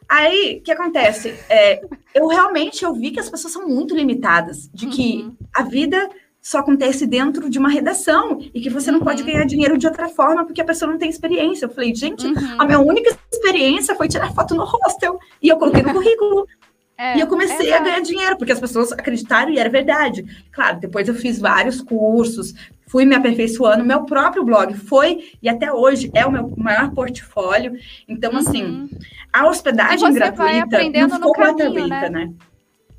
[0.09, 1.35] Aí, o que acontece?
[1.49, 1.83] É,
[2.15, 5.37] eu realmente eu vi que as pessoas são muito limitadas, de que uhum.
[5.53, 6.09] a vida
[6.49, 9.05] só acontece dentro de uma redação e que você não uhum.
[9.05, 11.67] pode ganhar dinheiro de outra forma porque a pessoa não tem experiência.
[11.67, 12.57] Eu falei, gente, uhum.
[12.59, 16.47] a minha única experiência foi tirar foto no hostel e eu coloquei no currículo.
[17.01, 20.25] É, e eu comecei é a ganhar dinheiro, porque as pessoas acreditaram e era verdade.
[20.51, 22.53] Claro, depois eu fiz vários cursos,
[22.89, 23.85] fui me aperfeiçoando.
[23.85, 27.79] Meu próprio blog foi, e até hoje, é o meu maior portfólio.
[28.09, 28.89] Então, assim, uhum.
[28.93, 28.99] assim,
[29.33, 32.25] a hospedagem gratuita não ficou caminho, gratuita, né?
[32.25, 32.33] né?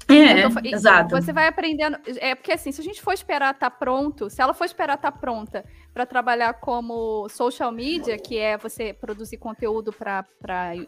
[0.10, 1.16] É, tô, exato.
[1.16, 1.98] Você vai aprendendo.
[2.18, 4.96] É porque assim, se a gente for esperar estar tá pronto, se ela for esperar
[4.96, 10.26] estar tá pronta para trabalhar como social media, que é você produzir conteúdo para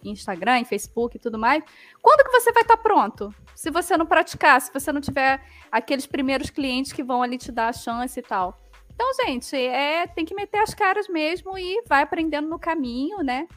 [0.03, 1.63] Instagram, Facebook e tudo mais,
[2.01, 3.33] quando que você vai estar tá pronto?
[3.55, 5.39] Se você não praticar, se você não tiver
[5.71, 8.59] aqueles primeiros clientes que vão ali te dar a chance e tal.
[8.93, 13.47] Então, gente, é, tem que meter as caras mesmo e vai aprendendo no caminho, né?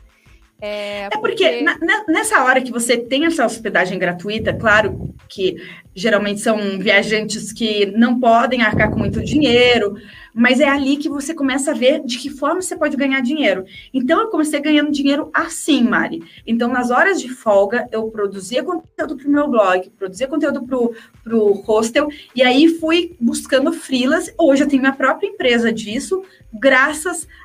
[0.60, 1.76] É, é porque, na,
[2.08, 5.56] nessa hora que você tem essa hospedagem gratuita, claro que
[5.94, 9.94] geralmente são viajantes que não podem arcar com muito dinheiro,
[10.34, 13.64] mas é ali que você começa a ver de que forma você pode ganhar dinheiro.
[13.92, 16.22] Então, eu comecei ganhando dinheiro assim, Mari.
[16.46, 21.36] Então, nas horas de folga, eu produzia conteúdo para o meu blog, produzia conteúdo para
[21.36, 24.32] o hostel, e aí fui buscando frilas.
[24.38, 27.43] Hoje eu tenho minha própria empresa disso, graças a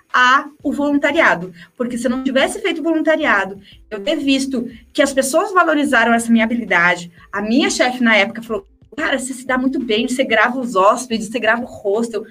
[0.63, 5.53] o voluntariado, porque se eu não tivesse feito voluntariado, eu ter visto que as pessoas
[5.53, 8.65] valorizaram essa minha habilidade, a minha chefe na época falou,
[8.97, 12.25] cara, você se dá muito bem, você grava os hóspedes, você grava o hostel,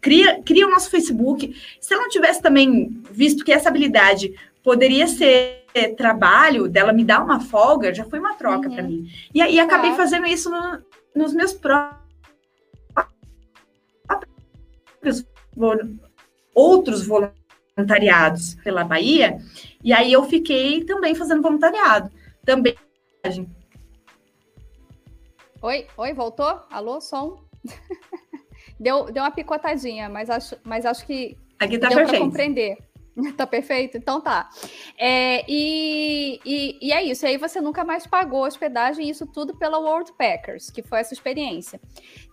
[0.00, 1.54] cria, cria o nosso Facebook.
[1.80, 5.64] Se eu não tivesse também visto que essa habilidade poderia ser
[5.96, 8.74] trabalho, dela me dar uma folga, já foi uma troca uhum.
[8.74, 9.06] para mim.
[9.34, 9.96] E aí acabei tá.
[9.96, 10.78] fazendo isso no,
[11.14, 12.06] nos meus próprios
[16.56, 19.38] outros voluntariados pela Bahia,
[19.84, 22.10] e aí eu fiquei também fazendo voluntariado.
[22.44, 22.74] Também.
[25.60, 26.60] Oi, oi, voltou?
[26.70, 27.44] Alô, som?
[28.80, 32.78] deu, deu uma picotadinha, mas acho, mas acho que Aqui tá deu para compreender.
[33.36, 33.96] Tá perfeito?
[33.96, 34.48] Então tá.
[34.98, 37.24] É, e, e, e, é isso.
[37.24, 41.14] E aí você nunca mais pagou hospedagem, isso tudo pela World Packers, que foi essa
[41.14, 41.80] experiência.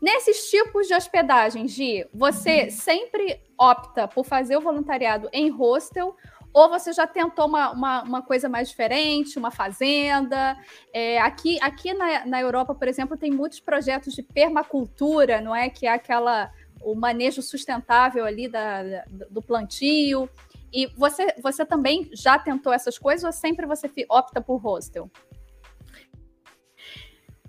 [0.02, 6.16] Nesses tipos de hospedagem, Gi, você sempre opta por fazer o voluntariado em hostel
[6.54, 10.56] ou você já tentou uma, uma, uma coisa mais diferente, uma fazenda?
[10.94, 15.70] É, aqui aqui na, na Europa, por exemplo, tem muitos projetos de permacultura, não é?
[15.70, 16.52] Que é aquela
[16.84, 20.30] o manejo sustentável ali da, da do plantio.
[20.74, 25.10] E você, você também já tentou essas coisas ou sempre você opta por hostel?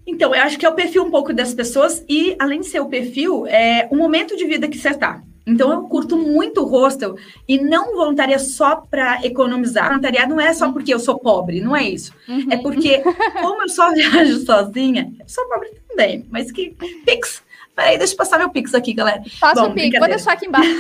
[0.07, 2.81] Então, eu acho que é o perfil um pouco das pessoas e, além de ser
[2.81, 5.23] o perfil, é o momento de vida que você está.
[5.47, 9.89] Então, eu curto muito o hostel e não voluntaria só para economizar.
[9.89, 12.13] Voluntariado não é só porque eu sou pobre, não é isso.
[12.29, 12.47] Uhum.
[12.51, 13.03] É porque,
[13.41, 17.43] como eu só viajo sozinha, eu sou pobre também, mas que Pix.
[17.75, 19.23] Peraí, deixa eu passar meu Pix aqui, galera.
[19.41, 20.71] Passa o Pix, vou deixar aqui embaixo.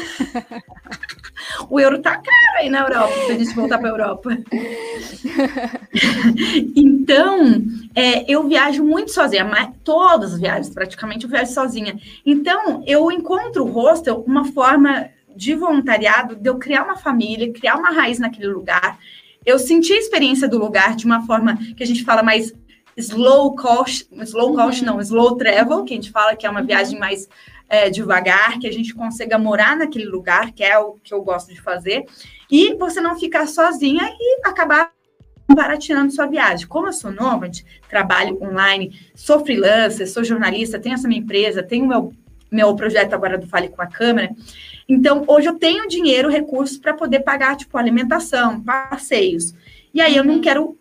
[1.68, 4.30] o euro tá caro aí na Europa, se a gente voltar para a Europa.
[6.76, 7.62] então,
[7.96, 11.98] é, eu viajo muito sozinha, mas todas as viagens praticamente eu viajo sozinha.
[12.24, 17.74] Então, eu encontro o hostel uma forma de voluntariado de eu criar uma família, criar
[17.76, 18.98] uma raiz naquele lugar.
[19.44, 22.54] Eu senti a experiência do lugar de uma forma que a gente fala mais
[22.96, 24.86] slow cost, slow cost uhum.
[24.86, 26.66] não, slow travel, que a gente fala que é uma uhum.
[26.66, 27.28] viagem mais
[27.68, 31.52] é, devagar, que a gente consiga morar naquele lugar, que é o que eu gosto
[31.52, 32.06] de fazer,
[32.50, 34.92] e você não ficar sozinha e acabar
[35.52, 36.66] barateando sua viagem.
[36.66, 41.86] Como eu sou nômade, trabalho online, sou freelancer, sou jornalista, tenho essa minha empresa, tenho
[41.86, 42.12] meu,
[42.50, 44.30] meu projeto agora do Fale com a Câmera,
[44.88, 49.54] então hoje eu tenho dinheiro, recursos para poder pagar, tipo, alimentação, passeios.
[49.92, 50.40] E aí eu não uhum.
[50.40, 50.78] quero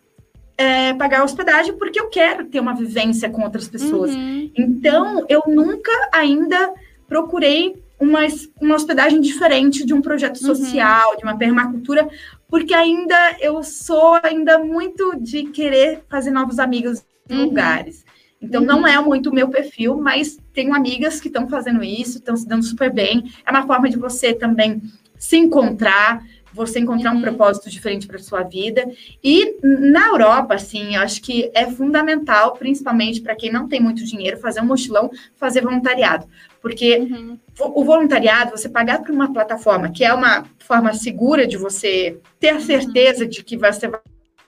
[0.56, 4.14] é, pagar hospedagem porque eu quero ter uma vivência com outras pessoas.
[4.14, 4.50] Uhum.
[4.56, 6.72] Então, eu nunca ainda
[7.08, 8.20] procurei uma,
[8.60, 10.54] uma hospedagem diferente de um projeto uhum.
[10.54, 11.16] social, uhum.
[11.16, 12.08] de uma permacultura,
[12.48, 17.44] porque ainda eu sou ainda muito de querer fazer novos amigos em uhum.
[17.46, 18.04] lugares.
[18.40, 18.86] Então, não uhum.
[18.86, 22.62] é muito o meu perfil, mas tenho amigas que estão fazendo isso, estão se dando
[22.62, 23.32] super bem.
[23.44, 24.82] É uma forma de você também
[25.18, 26.22] se encontrar,
[26.54, 27.22] você encontrar um uhum.
[27.22, 28.88] propósito diferente para sua vida.
[29.22, 34.04] E na Europa, assim, eu acho que é fundamental, principalmente para quem não tem muito
[34.04, 36.26] dinheiro, fazer um mochilão, fazer voluntariado.
[36.62, 37.38] Porque uhum.
[37.58, 42.50] o voluntariado, você pagar por uma plataforma, que é uma forma segura de você ter
[42.50, 43.30] a certeza uhum.
[43.30, 43.90] de que você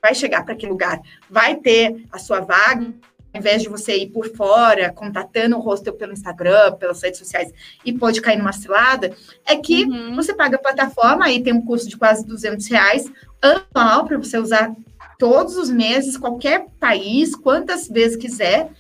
[0.00, 2.94] vai chegar para aquele lugar, vai ter a sua vaga, uhum
[3.36, 7.52] ao invés de você ir por fora, contatando o hostel pelo Instagram, pelas redes sociais,
[7.84, 10.16] e pode cair numa cilada, é que uhum.
[10.16, 13.04] você paga a plataforma, aí tem um custo de quase 200 reais
[13.42, 14.74] anual para você usar
[15.18, 18.70] todos os meses, qualquer país, quantas vezes quiser,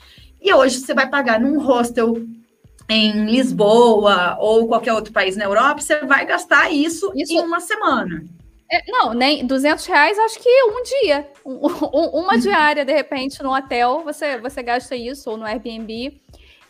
[0.40, 2.14] e hoje você vai pagar num hostel
[2.88, 7.32] em Lisboa ou qualquer outro país na Europa, você vai gastar isso, isso...
[7.32, 8.24] em uma semana.
[8.70, 11.30] É, não, nem 200 reais, acho que um dia.
[11.44, 12.40] Um, um, uma uhum.
[12.40, 16.20] diária, de repente, no hotel, você, você gasta isso, ou no Airbnb.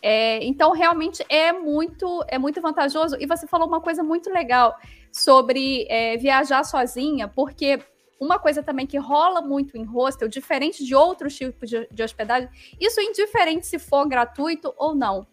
[0.01, 3.17] É, então, realmente é muito, é muito vantajoso.
[3.19, 4.75] E você falou uma coisa muito legal
[5.11, 7.79] sobre é, viajar sozinha, porque
[8.19, 12.49] uma coisa também que rola muito em hostel, diferente de outros tipos de, de hospedagem,
[12.79, 15.27] isso indiferente se for gratuito ou não,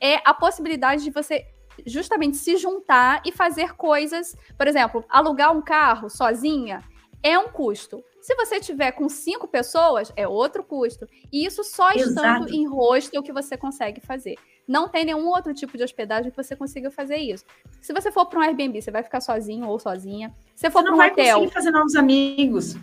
[0.00, 1.46] é a possibilidade de você
[1.86, 6.82] justamente se juntar e fazer coisas, por exemplo, alugar um carro sozinha
[7.22, 8.02] é um custo.
[8.20, 11.06] Se você tiver com cinco pessoas, é outro custo.
[11.32, 12.08] E isso só Exato.
[12.08, 14.36] estando em hostel que você consegue fazer.
[14.66, 17.44] Não tem nenhum outro tipo de hospedagem que você consiga fazer isso.
[17.80, 20.34] Se você for para um Airbnb, você vai ficar sozinho ou sozinha.
[20.54, 22.76] Se for para um vai hotel, conseguir fazer novos amigos.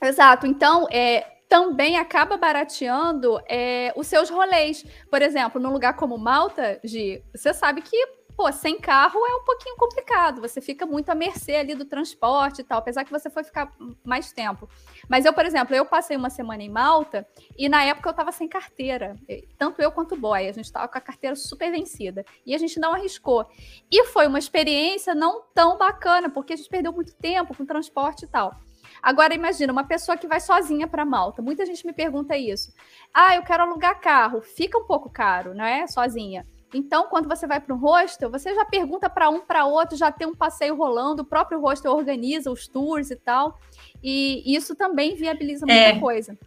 [0.00, 0.46] Exato.
[0.46, 4.86] Então, é, também acaba barateando é, os seus rolês.
[5.10, 7.94] Por exemplo, num lugar como Malta, Gi, você sabe que
[8.34, 10.40] pô, sem carro é um pouquinho complicado.
[10.40, 13.70] Você fica muito à mercê ali do transporte e tal, apesar que você foi ficar
[14.02, 14.66] mais tempo.
[15.06, 18.32] Mas eu, por exemplo, eu passei uma semana em Malta e na época eu tava
[18.32, 19.14] sem carteira.
[19.58, 20.48] Tanto eu quanto o boy.
[20.48, 22.24] A gente tava com a carteira super vencida.
[22.46, 23.46] E a gente não arriscou.
[23.90, 28.24] E foi uma experiência não tão bacana, porque a gente perdeu muito tempo com transporte
[28.24, 28.58] e tal.
[29.02, 31.42] Agora imagina uma pessoa que vai sozinha para Malta.
[31.42, 32.72] Muita gente me pergunta isso.
[33.12, 34.40] Ah, eu quero alugar carro.
[34.40, 35.86] Fica um pouco caro, não é?
[35.88, 36.46] Sozinha.
[36.72, 40.10] Então, quando você vai para um hostel, você já pergunta para um para outro, já
[40.10, 43.58] tem um passeio rolando, o próprio hostel organiza os tours e tal.
[44.02, 46.00] E isso também viabiliza muita é.
[46.00, 46.38] coisa.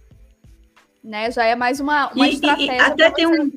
[1.03, 1.29] Né?
[1.29, 3.51] Já é mais uma, uma e, estratégia até tem um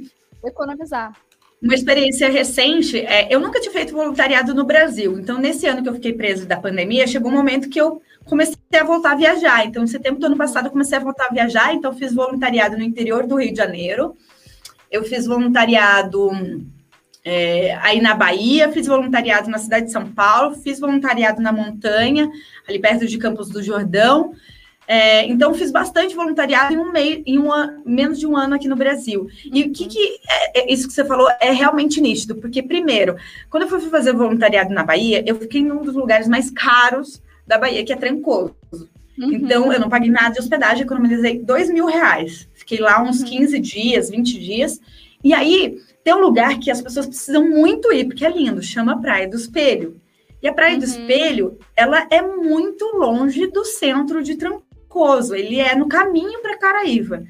[0.45, 1.13] economizar.
[1.61, 5.19] Uma experiência recente, é, eu nunca tinha feito voluntariado no Brasil.
[5.19, 8.57] Então, nesse ano que eu fiquei preso da pandemia, chegou um momento que eu comecei
[8.79, 9.67] a voltar a viajar.
[9.67, 11.75] Então, em setembro do ano passado, eu comecei a voltar a viajar.
[11.75, 14.17] Então, fiz voluntariado no interior do Rio de Janeiro
[14.91, 16.31] eu fiz voluntariado
[17.25, 22.31] é, aí na Bahia, fiz voluntariado na cidade de São Paulo, fiz voluntariado na montanha,
[22.67, 24.33] ali perto de Campos do Jordão.
[24.91, 27.51] É, então, fiz bastante voluntariado em um meio, em um
[27.85, 29.29] menos de um ano aqui no Brasil.
[29.45, 33.15] E o que, que é, é, isso que você falou é realmente nítido, porque, primeiro,
[33.51, 37.23] quando eu fui fazer voluntariado na Bahia, eu fiquei em um dos lugares mais caros
[37.47, 38.57] da Bahia, que é Trancoso.
[39.19, 39.33] Uhum.
[39.35, 42.49] Então, eu não paguei nada de hospedagem, economizei dois mil reais.
[42.55, 43.27] Fiquei lá uns uhum.
[43.27, 44.81] 15 dias, 20 dias.
[45.23, 49.03] E aí, tem um lugar que as pessoas precisam muito ir, porque é lindo, chama
[49.03, 50.01] Praia do Espelho.
[50.43, 50.79] E a Praia uhum.
[50.79, 54.68] do Espelho, ela é muito longe do centro de Trancoso.
[55.35, 57.25] Ele é no caminho para Caraíva.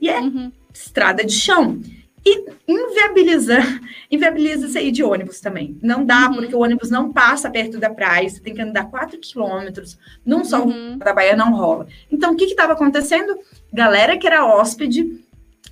[0.00, 0.52] E é uhum.
[0.72, 1.80] estrada de chão.
[2.24, 3.58] E inviabiliza,
[4.10, 5.78] inviabiliza sair de ônibus também.
[5.82, 6.36] Não dá, uhum.
[6.36, 10.44] porque o ônibus não passa perto da praia, você tem que andar 4 quilômetros, num
[10.44, 10.98] só uhum.
[10.98, 11.86] da Bahia não rola.
[12.10, 13.38] Então, o que estava acontecendo?
[13.72, 15.24] Galera que era hóspede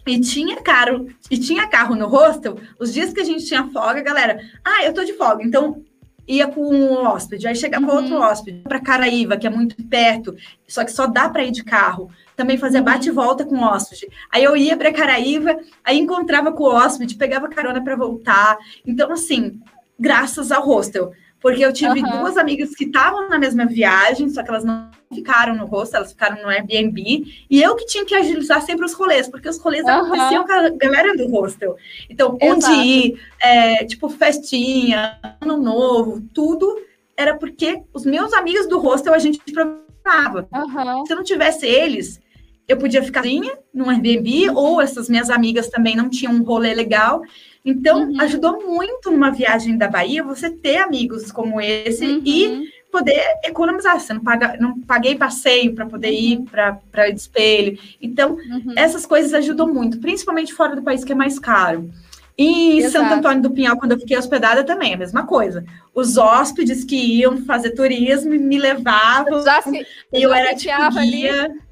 [0.06, 4.00] e tinha caro e tinha carro no hostel, os dias que a gente tinha folga,
[4.00, 5.82] galera, ah, eu tô de folga, então
[6.26, 7.96] ia com um hóspede, aí chegava uhum.
[7.96, 10.34] outro hóspede para Caraíva, que é muito perto,
[10.66, 13.62] só que só dá para ir de carro também fazia bate e volta com o
[13.62, 14.06] hóspede.
[14.30, 18.58] Aí eu ia para Caraíva, aí encontrava com o hóspede, pegava carona para voltar.
[18.86, 19.58] Então, assim,
[19.98, 21.12] graças ao hostel.
[21.40, 22.20] Porque eu tive uhum.
[22.20, 26.12] duas amigas que estavam na mesma viagem, só que elas não ficaram no hostel, elas
[26.12, 27.46] ficaram no Airbnb.
[27.48, 29.90] E eu que tinha que agilizar sempre os rolês, porque os rolês uhum.
[29.90, 31.76] aconteciam com a galera do hostel.
[32.08, 36.80] Então, onde ir, é, tipo, festinha, ano novo, tudo
[37.16, 40.48] era porque os meus amigos do hostel a gente programava.
[40.52, 41.06] Uhum.
[41.06, 42.20] Se não tivesse eles,
[42.68, 46.74] eu podia ficar sozinha num Airbnb, ou essas minhas amigas também não tinham um rolê
[46.74, 47.22] legal.
[47.66, 48.20] Então, uhum.
[48.20, 52.22] ajudou muito numa viagem da Bahia você ter amigos como esse uhum.
[52.24, 53.98] e poder economizar.
[53.98, 56.44] Você não, paga, não paguei passeio para poder ir uhum.
[56.44, 57.76] para espelho.
[58.00, 58.72] Então, uhum.
[58.76, 61.90] essas coisas ajudam muito, principalmente fora do país, que é mais caro.
[62.38, 65.64] E em Santo Antônio do Pinhal, quando eu fiquei hospedada, também a mesma coisa.
[65.92, 69.42] Os hóspedes que iam fazer turismo me levavam.
[69.42, 71.44] Já se, eu era tipo guia.
[71.46, 71.66] Ali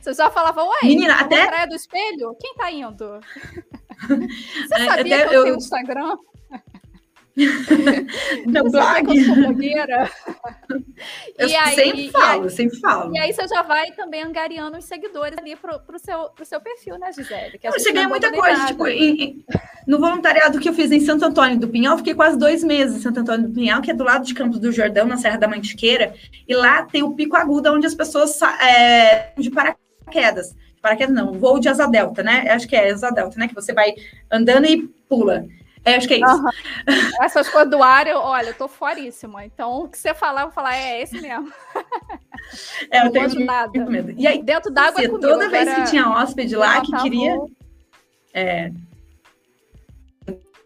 [0.00, 1.46] você só falava, ué, Menina, até...
[1.46, 2.36] praia do espelho?
[2.40, 3.20] Quem tá indo?
[4.06, 6.16] Você é, sabia até que eu, eu tenho Instagram?
[8.46, 9.16] Meu blog.
[9.16, 10.10] Eu sou blogueira.
[11.38, 13.14] Eu aí, sempre falo, aí, sempre falo.
[13.14, 16.60] E aí você já vai também angariando os seguidores ali pro, pro, seu, pro seu
[16.60, 17.58] perfil, né, Gisele?
[17.58, 19.44] Que eu cheguei a muita coisa, tipo, em,
[19.86, 23.00] no voluntariado que eu fiz em Santo Antônio do Pinhal, fiquei quase dois meses em
[23.00, 25.48] Santo Antônio do Pinhal, que é do lado de Campos do Jordão, na Serra da
[25.48, 26.14] Mantiqueira,
[26.46, 30.56] e lá tem o Pico Agudo, onde as pessoas é, de paraquedas.
[30.80, 32.46] Paraquedas não, voo de asa delta, né?
[32.50, 33.48] Acho que é asa delta, né?
[33.48, 33.94] Que você vai
[34.30, 35.44] andando e pula.
[35.84, 36.36] É, acho que é isso.
[36.36, 36.50] Uhum.
[37.22, 39.44] Essas coisas do ar, eu, olha, eu tô foríssima.
[39.44, 41.52] Então, o que você falar, eu vou falar, é esse mesmo.
[42.90, 43.84] É, eu não tenho nada.
[43.84, 44.14] medo.
[44.16, 47.36] E aí, dentro d'água assim, Toda vez que tinha hóspede lá que queria...
[48.32, 48.70] É,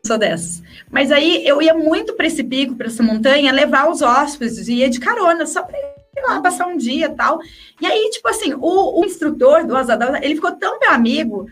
[0.06, 0.62] sou dessas.
[0.90, 4.90] Mas aí eu ia muito para esse pico, para essa montanha, levar os hóspedes, ia
[4.90, 5.78] de carona, só para
[6.22, 7.40] ir lá passar um dia e tal.
[7.80, 11.46] E aí, tipo assim, o, o instrutor do Asa Delta, ele ficou tão meu amigo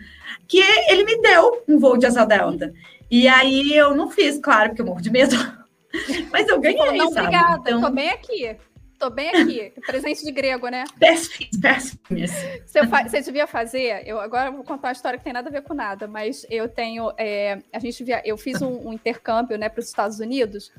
[0.47, 2.73] que ele me deu um voo de Asa Delta.
[3.09, 5.35] E aí eu não fiz, claro, porque eu morro de medo.
[6.31, 7.27] Mas eu ganhei, não, sabe?
[7.27, 7.81] Obrigada, então...
[7.81, 8.57] tô bem aqui.
[9.01, 9.73] Tô bem aqui.
[9.85, 10.83] Presente de grego, né?
[10.99, 12.31] Péssimos, péssimos.
[12.65, 13.03] Você, fa...
[13.03, 14.03] Você devia fazer.
[14.05, 16.69] Eu agora vou contar uma história que tem nada a ver com nada, mas eu
[16.69, 17.11] tenho.
[17.17, 17.59] É...
[17.73, 18.21] A gente via...
[18.23, 20.71] Eu fiz um, um intercâmbio né, para os Estados Unidos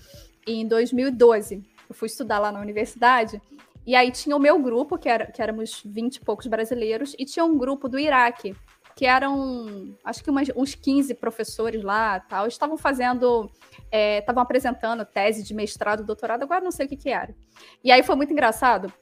[0.46, 1.62] em 2012.
[1.88, 3.42] Eu fui estudar lá na universidade.
[3.86, 7.24] E aí tinha o meu grupo, que, era, que éramos 20 e poucos brasileiros, e
[7.24, 8.54] tinha um grupo do Iraque,
[8.94, 13.50] que eram, acho que umas, uns 15 professores lá, tal, estavam fazendo,
[13.90, 17.34] é, estavam apresentando tese de mestrado, doutorado, agora não sei o que que era.
[17.82, 18.92] E aí foi muito engraçado,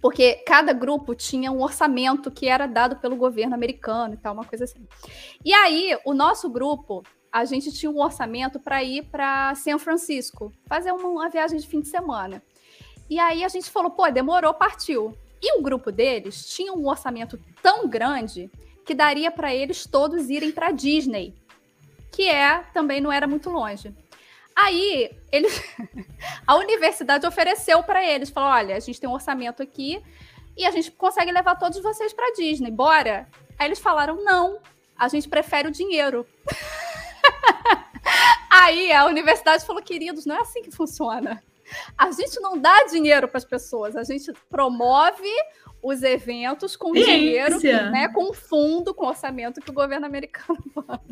[0.00, 4.44] porque cada grupo tinha um orçamento que era dado pelo governo americano e tal, uma
[4.44, 4.86] coisa assim.
[5.44, 10.50] E aí, o nosso grupo, a gente tinha um orçamento para ir para São Francisco,
[10.66, 12.42] fazer uma, uma viagem de fim de semana.
[13.10, 15.18] E aí a gente falou, pô, demorou, partiu.
[15.42, 18.48] E o grupo deles tinha um orçamento tão grande
[18.86, 21.34] que daria para eles todos irem para Disney,
[22.12, 23.92] que é também não era muito longe.
[24.54, 25.60] Aí eles,
[26.46, 30.00] a universidade ofereceu para eles, falou, olha, a gente tem um orçamento aqui
[30.56, 33.28] e a gente consegue levar todos vocês para Disney, bora?
[33.58, 34.60] Aí eles falaram, não,
[34.96, 36.24] a gente prefere o dinheiro.
[38.50, 41.42] Aí a universidade falou, queridos, não é assim que funciona.
[41.96, 45.28] A gente não dá dinheiro para as pessoas, a gente promove
[45.82, 47.14] os eventos com Ciência.
[47.14, 47.60] dinheiro,
[47.90, 51.02] né, com fundo, com orçamento que o governo americano manda.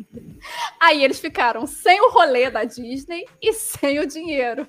[0.79, 4.67] Aí eles ficaram sem o rolê da Disney e sem o dinheiro.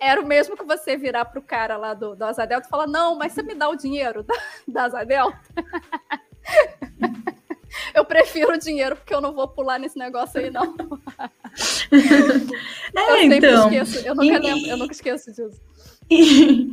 [0.00, 2.70] Era o mesmo que você virar para o cara lá do, do Asa Delta e
[2.70, 4.34] falar: Não, mas você me dá o dinheiro da,
[4.66, 5.40] da Asa Delta?
[7.94, 10.74] eu prefiro o dinheiro porque eu não vou pular nesse negócio aí, não.
[12.94, 13.72] É, eu então.
[13.72, 15.60] Esqueço, eu nunca e, lembro, eu nunca esqueço disso.
[16.08, 16.70] E,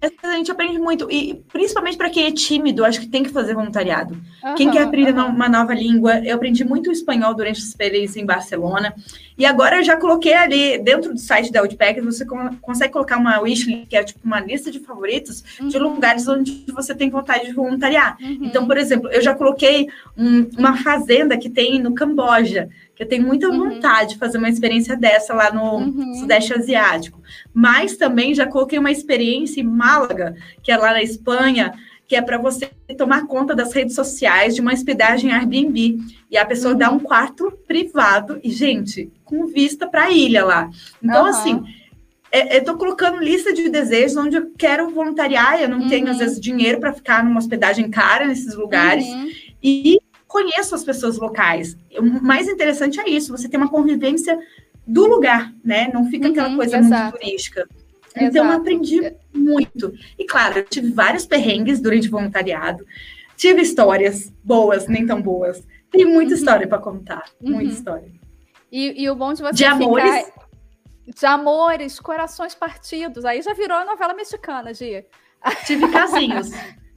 [0.00, 3.54] a gente aprende muito, e principalmente para quem é tímido, acho que tem que fazer
[3.54, 4.14] voluntariado.
[4.44, 5.26] Uhum, quem quer aprender uhum.
[5.26, 8.94] uma nova língua, eu aprendi muito espanhol durante a experiência em Barcelona,
[9.36, 12.24] e agora eu já coloquei ali, dentro do site da Outback, você
[12.60, 15.68] consegue colocar uma wishlist, que é tipo uma lista de favoritos uhum.
[15.68, 18.16] de lugares onde você tem vontade de voluntariar.
[18.20, 18.38] Uhum.
[18.42, 22.68] Então, por exemplo, eu já coloquei um, uma fazenda que tem no Camboja,
[22.98, 23.70] que eu tenho muita uhum.
[23.70, 26.14] vontade de fazer uma experiência dessa lá no uhum.
[26.14, 27.22] Sudeste Asiático.
[27.54, 30.34] Mas também já coloquei uma experiência em Málaga,
[30.64, 31.72] que é lá na Espanha,
[32.08, 35.96] que é para você tomar conta das redes sociais de uma hospedagem Airbnb.
[36.28, 36.78] E a pessoa uhum.
[36.78, 40.68] dá um quarto privado e, gente, com vista para a ilha lá.
[41.00, 41.62] Então, assim,
[42.32, 45.88] é, eu estou colocando lista de desejos onde eu quero voluntariar, eu não uhum.
[45.88, 49.06] tenho, às vezes, dinheiro para ficar numa hospedagem cara nesses lugares.
[49.06, 49.30] Uhum.
[49.62, 51.76] E conheço as pessoas locais.
[51.98, 54.38] O mais interessante é isso, você tem uma convivência
[54.86, 55.90] do lugar, né?
[55.92, 57.02] Não fica aquela uhum, coisa exato.
[57.02, 57.68] muito turística.
[58.10, 58.46] Então, exato.
[58.46, 59.92] eu aprendi muito.
[60.18, 62.86] E, claro, eu tive vários perrengues durante o voluntariado.
[63.36, 65.62] Tive histórias boas, nem tão boas.
[65.90, 66.38] Tem muita uhum.
[66.38, 67.24] história para contar.
[67.40, 67.52] Uhum.
[67.52, 68.12] Muita história.
[68.70, 69.76] E, e, o bom de você De ficar...
[69.76, 70.32] amores.
[71.06, 73.24] De amores, corações partidos.
[73.24, 75.06] Aí já virou a novela mexicana, Gia.
[75.66, 76.50] Tive casinhos.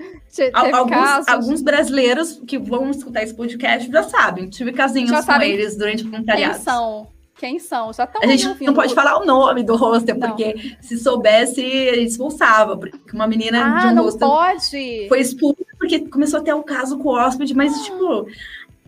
[0.53, 4.49] Alguns, alguns, brasileiros que vão escutar esse podcast já sabem.
[4.49, 6.55] Tive casinhos com eles durante o voluntariado.
[6.55, 7.07] Quem são?
[7.35, 7.91] Quem são?
[7.91, 8.67] Já A gente ouvindo.
[8.67, 10.27] não pode falar o nome do hostel, não.
[10.29, 12.77] porque se soubesse, ele expulsava.
[12.77, 15.05] Porque uma menina ah, de um não hostel pode.
[15.09, 17.83] foi expulsa porque começou a ter um caso com o hóspede, mas, ah.
[17.83, 18.27] tipo,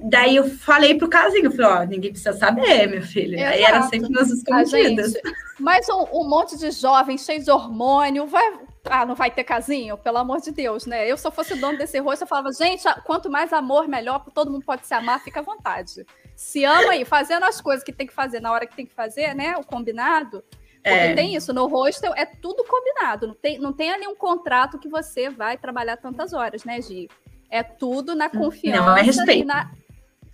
[0.06, 3.36] Daí eu falei pro casinho, falei, ó, ninguém precisa saber, meu filho.
[3.36, 3.54] Exato.
[3.54, 5.14] Aí era sempre nas escondidas.
[5.60, 8.44] Mas um, um, monte de jovens cheios de hormônio, vai,
[8.90, 9.98] ah, não vai ter casinho?
[9.98, 11.10] Pelo amor de Deus, né?
[11.10, 14.52] Eu, se eu fosse dono desse rosto, eu falava, gente, quanto mais amor, melhor, todo
[14.52, 16.06] mundo pode se amar, fica à vontade.
[16.36, 18.94] Se ama aí, fazendo as coisas que tem que fazer na hora que tem que
[18.94, 19.56] fazer, né?
[19.58, 20.44] O combinado.
[20.84, 21.16] Porque é.
[21.16, 23.28] tem isso, no hostel é tudo combinado.
[23.28, 27.10] Não tem, não tem ali um contrato que você vai trabalhar tantas horas, né, Gi?
[27.50, 28.82] É tudo na confiança.
[28.82, 29.48] Não, é respeito.
[29.48, 29.72] Na,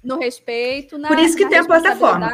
[0.03, 2.31] no respeito, na Por isso que tem a plataforma.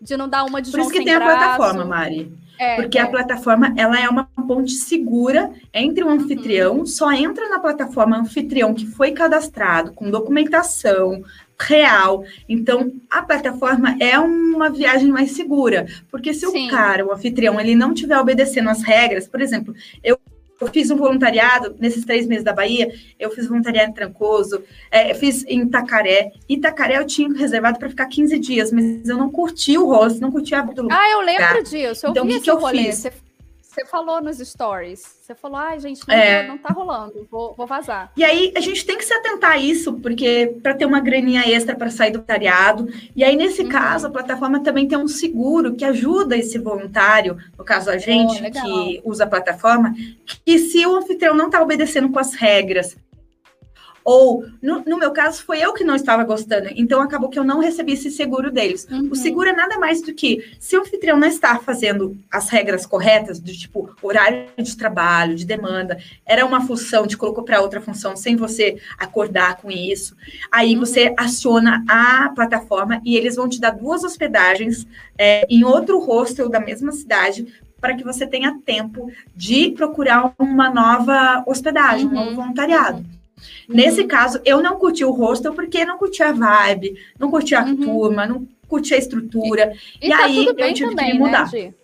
[0.00, 2.32] De não dar uma de Por isso que tem a plataforma, Mari.
[2.60, 3.00] É, Porque é.
[3.00, 6.12] a plataforma ela é uma ponte segura entre o uhum.
[6.12, 6.86] anfitrião, uhum.
[6.86, 11.22] só entra na plataforma anfitrião que foi cadastrado, com documentação
[11.58, 12.22] real.
[12.46, 15.86] Então, a plataforma é uma viagem mais segura.
[16.10, 16.66] Porque se Sim.
[16.66, 20.18] o cara, o anfitrião, ele não estiver obedecendo as regras, por exemplo, eu
[20.60, 22.92] eu fiz um voluntariado nesses três meses da Bahia.
[23.18, 26.32] Eu fiz voluntariado em Trancoso, é, fiz em Itacaré.
[26.48, 30.30] Itacaré eu tinha reservado para ficar 15 dias, mas eu não curti o rosto, não
[30.30, 30.98] curti a do lugar.
[31.00, 32.06] Ah, eu lembro disso.
[32.06, 32.84] Eu então, vi o que, que eu rolê.
[32.84, 32.96] fiz?
[32.96, 33.12] Você
[33.70, 35.20] você falou nos stories.
[35.20, 36.46] Você falou, ai, ah, gente, não, é.
[36.46, 38.10] não tá rolando, vou, vou, vazar.
[38.16, 41.48] E aí a gente tem que se atentar a isso, porque para ter uma graninha
[41.48, 42.88] extra para sair do voluntariado.
[43.14, 43.68] E aí, nesse uhum.
[43.68, 48.42] caso, a plataforma também tem um seguro que ajuda esse voluntário, no caso a gente
[48.44, 49.94] oh, que usa a plataforma,
[50.44, 52.96] que se o anfitrião não está obedecendo com as regras,
[54.04, 56.68] Ou, no, no, meu caso, foi eu que não estava gostando.
[56.74, 58.86] Então, acabou que eu não recebi esse seguro deles.
[58.90, 59.10] Uhum.
[59.10, 62.86] O seguro é nada mais do que, se o anfitrião não está fazendo as regras
[62.86, 67.80] corretas, do tipo, horário de trabalho, de demanda, era uma função, te colocou para outra
[67.80, 70.16] função, sem você acordar com isso.
[70.50, 70.80] Aí uhum.
[70.80, 74.86] você aciona a plataforma e eles vão te dar duas hospedagens
[75.18, 77.46] é, em outro hostel da mesma cidade
[77.80, 82.12] para que você tenha tempo de procurar uma nova hospedagem, uhum.
[82.12, 83.04] um novo voluntariado.
[83.68, 83.76] Uhum.
[83.76, 87.64] Nesse caso, eu não curti o hostel porque não curti a vibe, não curti a
[87.64, 87.76] uhum.
[87.76, 89.72] turma, não curti a estrutura.
[90.00, 91.50] E, e, e tá aí eu tive também, que me mudar.
[91.52, 91.74] Né,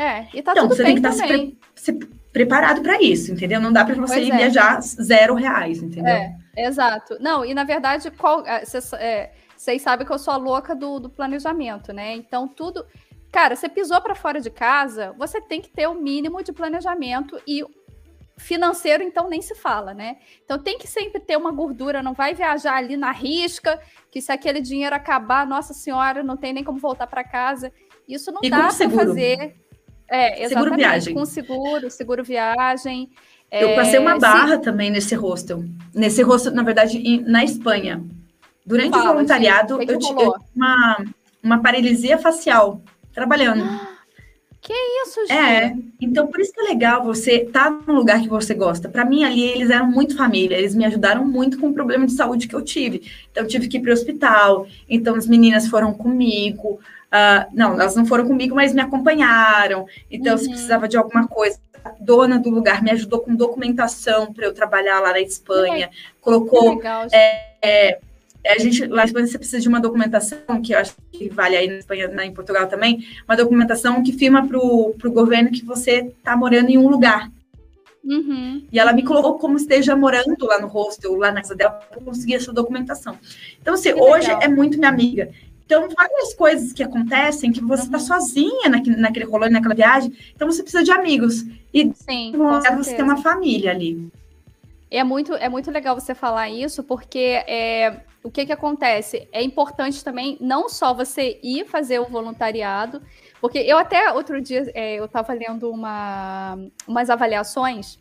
[0.00, 1.34] é, e tá então, tudo você bem tem que estar tá
[1.74, 1.92] se, se,
[2.32, 3.60] preparado para isso, entendeu?
[3.60, 4.36] Não dá para você é.
[4.36, 6.14] viajar zero reais, entendeu?
[6.14, 7.18] É, exato.
[7.20, 9.30] Não, e na verdade, vocês é,
[9.66, 12.14] é sabem que eu sou a louca do, do planejamento, né?
[12.14, 12.84] Então, tudo.
[13.30, 17.40] Cara, você pisou para fora de casa, você tem que ter o mínimo de planejamento
[17.46, 17.62] e
[18.40, 20.16] financeiro, então, nem se fala, né?
[20.44, 23.80] Então tem que sempre ter uma gordura, não vai viajar ali na risca,
[24.10, 27.72] que se aquele dinheiro acabar, nossa senhora, não tem nem como voltar para casa.
[28.08, 29.54] Isso não e dá para fazer.
[30.08, 31.14] É, seguro viagem.
[31.14, 33.10] Com seguro, seguro viagem.
[33.50, 34.62] Eu é, passei uma barra sim.
[34.62, 35.64] também nesse hostel.
[35.94, 38.04] Nesse hostel, na verdade, na Espanha.
[38.66, 40.22] Durante Fala, o voluntariado, gente, eu, tive
[40.54, 41.04] uma,
[41.42, 42.82] uma paralisia facial
[43.12, 43.64] trabalhando.
[44.60, 45.32] Que isso, gente?
[45.32, 48.88] É, então por isso que é legal você estar tá num lugar que você gosta.
[48.88, 52.12] Para mim, ali, eles eram muito família, eles me ajudaram muito com o problema de
[52.12, 53.02] saúde que eu tive.
[53.30, 56.78] Então, eu tive que ir para o hospital, então as meninas foram comigo.
[57.10, 59.86] Uh, não, elas não foram comigo, mas me acompanharam.
[60.10, 60.38] Então, uhum.
[60.38, 64.54] se precisava de alguma coisa, a dona do lugar me ajudou com documentação para eu
[64.54, 65.86] trabalhar lá na Espanha.
[65.86, 65.90] É.
[66.20, 66.76] Colocou.
[66.76, 68.00] Legal, é, é,
[68.46, 71.56] a gente, lá na Espanha você precisa de uma documentação, que eu acho que vale
[71.56, 75.64] aí na Espanha, na, em Portugal também, uma documentação que firma para o governo que
[75.64, 77.30] você está morando em um lugar.
[78.02, 78.66] Uhum.
[78.72, 82.00] E ela me colocou como esteja morando lá no hostel, lá na casa dela, para
[82.00, 83.18] conseguir essa documentação.
[83.60, 84.42] Então, assim, que hoje legal.
[84.42, 85.30] é muito minha amiga.
[85.66, 88.04] Então, várias coisas que acontecem que você está uhum.
[88.04, 91.44] sozinha naquele, naquele rolê, naquela viagem, então você precisa de amigos.
[91.72, 92.32] E Sim,
[92.76, 94.10] você tem uma família ali.
[94.90, 99.28] É muito, é muito legal você falar isso, porque é, o que, que acontece?
[99.32, 103.02] É importante também não só você ir fazer o voluntariado,
[103.40, 107.98] porque eu até outro dia é, eu estava lendo uma, umas avaliações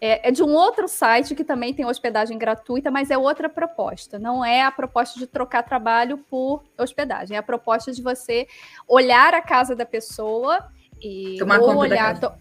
[0.00, 4.18] é, é, de um outro site que também tem hospedagem gratuita, mas é outra proposta.
[4.18, 8.46] Não é a proposta de trocar trabalho por hospedagem, é a proposta de você
[8.88, 10.64] olhar a casa da pessoa
[11.02, 12.38] e tomar conta olhar, da casa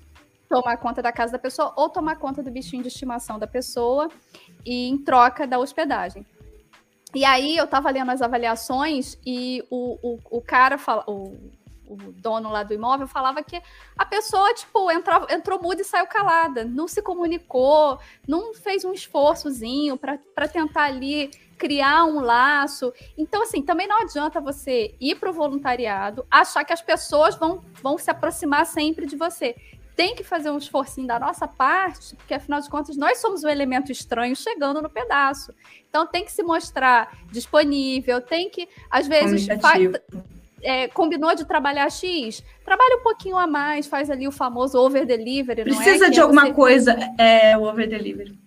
[0.48, 4.10] tomar conta da casa da pessoa ou tomar conta do bichinho de estimação da pessoa
[4.66, 6.26] e em troca da hospedagem.
[7.14, 11.36] E aí eu tava lendo as avaliações e o, o, o cara fala, o,
[11.88, 13.60] o dono lá do imóvel falava que
[13.98, 18.94] a pessoa, tipo, entrou, entrou muda e saiu calada, não se comunicou, não fez um
[18.94, 22.94] esforçozinho para tentar ali criar um laço.
[23.18, 27.64] Então, assim, também não adianta você ir para o voluntariado, achar que as pessoas vão,
[27.82, 29.56] vão se aproximar sempre de você
[29.96, 33.50] tem que fazer um esforcinho da nossa parte, porque afinal de contas nós somos um
[33.50, 35.54] elemento estranho chegando no pedaço.
[35.90, 39.48] Então tem que se mostrar disponível, tem que, às vezes,
[40.62, 45.06] é, combinou de trabalhar X, trabalha um pouquinho a mais, faz ali o famoso over
[45.06, 45.62] delivery.
[45.62, 45.64] É?
[45.64, 46.10] Precisa é?
[46.10, 46.54] de alguma você...
[46.54, 48.38] coisa, é o over delivery.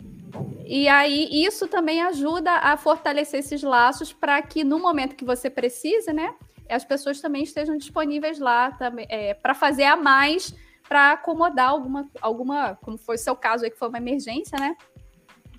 [0.64, 5.50] E aí, isso também ajuda a fortalecer esses laços para que no momento que você
[5.50, 6.34] precisa, né,
[6.68, 8.76] as pessoas também estejam disponíveis lá
[9.08, 10.54] é, para fazer a mais
[10.92, 14.76] para acomodar alguma, alguma, como foi o seu caso aí, que foi uma emergência, né?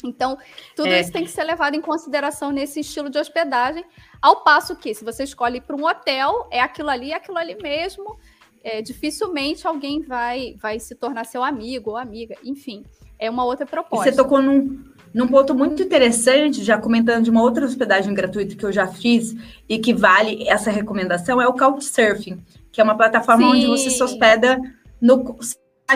[0.04, 0.38] Então,
[0.76, 1.02] tudo é.
[1.02, 3.84] isso tem que ser levado em consideração nesse estilo de hospedagem,
[4.22, 7.56] ao passo que, se você escolhe para um hotel, é aquilo ali, é aquilo ali
[7.56, 8.16] mesmo.
[8.64, 12.86] É, dificilmente alguém vai, vai se tornar seu amigo ou amiga, enfim,
[13.18, 14.12] é uma outra proposta.
[14.12, 18.64] você tocou num, num ponto muito interessante, já comentando de uma outra hospedagem gratuita que
[18.64, 19.36] eu já fiz
[19.68, 22.40] e que vale essa recomendação, é o Couchsurfing,
[22.72, 23.50] que é uma plataforma Sim.
[23.50, 24.62] onde você se hospeda
[25.04, 25.38] no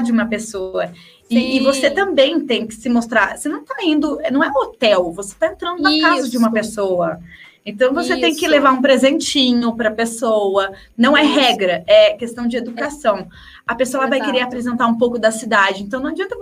[0.04, 0.92] de uma pessoa.
[1.30, 3.38] E, e, você também tem que se mostrar.
[3.38, 6.02] Você não está indo, não é hotel, você está entrando na Isso.
[6.02, 7.20] casa de uma pessoa.
[7.66, 8.22] Então você Isso.
[8.22, 10.72] tem que levar um presentinho para a pessoa.
[10.96, 13.28] Não é regra, é questão de educação.
[13.66, 15.84] A pessoa vai querer apresentar um pouco da cidade.
[15.84, 16.36] Então não adianta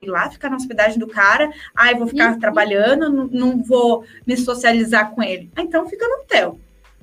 [0.00, 1.50] ir lá ficar na hospedagem do cara.
[1.76, 5.50] Ah, eu vou ficar trabalhando, não, não, vou me socializar com ele.
[5.54, 6.58] Ah, então fica no hotel.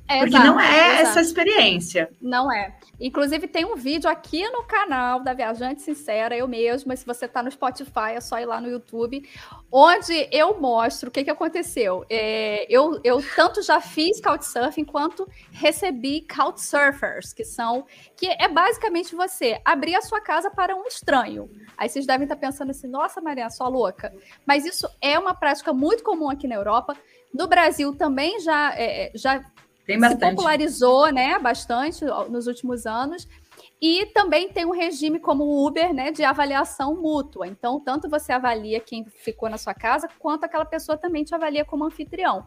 [0.08, 1.02] É, Porque exato, não é exato.
[1.02, 2.10] essa experiência.
[2.20, 2.74] Não é.
[3.00, 6.96] Inclusive, tem um vídeo aqui no canal da Viajante Sincera, eu mesma.
[6.96, 9.28] Se você está no Spotify, é só ir lá no YouTube,
[9.72, 12.06] onde eu mostro o que, que aconteceu.
[12.10, 17.86] É, eu, eu tanto já fiz Couchsurfing quanto recebi Couchsurfers, que são.
[18.18, 21.50] que é basicamente você abrir a sua casa para um estranho.
[21.78, 24.14] Aí vocês devem estar pensando assim, nossa, Maria, só louca.
[24.46, 26.96] Mas isso é uma prática muito comum aqui na Europa.
[27.34, 29.44] No Brasil também já, é, já
[29.90, 30.20] tem bastante.
[30.20, 33.28] Se popularizou, né, bastante nos últimos anos.
[33.82, 37.48] E também tem um regime como o Uber, né, de avaliação mútua.
[37.48, 41.66] Então, tanto você avalia quem ficou na sua casa, quanto aquela pessoa também te avalia
[41.66, 42.46] como anfitrião.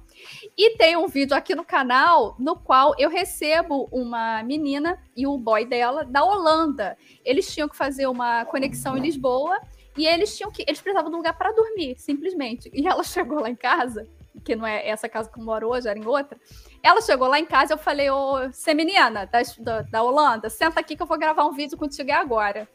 [0.56, 5.36] E tem um vídeo aqui no canal no qual eu recebo uma menina e o
[5.36, 6.96] boy dela da Holanda.
[7.24, 9.58] Eles tinham que fazer uma conexão em Lisboa
[9.96, 12.70] e eles tinham que eles precisavam de um lugar para dormir, simplesmente.
[12.72, 14.06] E ela chegou lá em casa,
[14.44, 16.38] que não é essa casa que eu moro hoje, era em outra.
[16.82, 20.96] Ela chegou lá em casa, eu falei, ô, Seminiana, da, da, da Holanda, senta aqui
[20.96, 22.68] que eu vou gravar um vídeo contigo agora.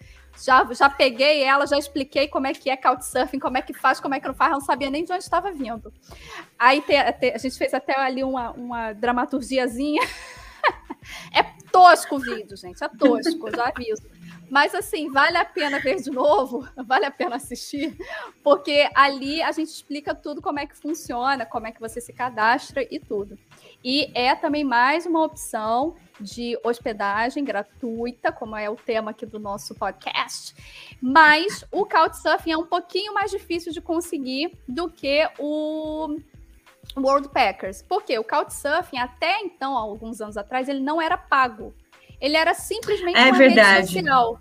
[0.43, 3.99] Já, já peguei ela, já expliquei como é que é Couchsurfing, como é que faz,
[3.99, 5.91] como é que não faz, ela não sabia nem de onde estava vindo.
[6.59, 10.01] Aí te, te, a gente fez até ali uma, uma dramaturgiazinha.
[11.33, 14.16] é tosco o vídeo, gente, é tosco, já aviso.
[14.49, 17.97] Mas assim, vale a pena ver de novo, vale a pena assistir,
[18.43, 22.13] porque ali a gente explica tudo como é que funciona, como é que você se
[22.13, 23.37] cadastra e tudo.
[23.83, 29.39] E é também mais uma opção de hospedagem gratuita, como é o tema aqui do
[29.39, 30.55] nosso podcast.
[31.01, 36.17] Mas o Couchsurfing é um pouquinho mais difícil de conseguir do que o
[36.95, 37.81] World Packers.
[37.81, 41.73] Porque o Couchsurfing, até então, alguns anos atrás, ele não era pago.
[42.19, 43.79] Ele era simplesmente é uma verdade.
[43.79, 44.39] rede social.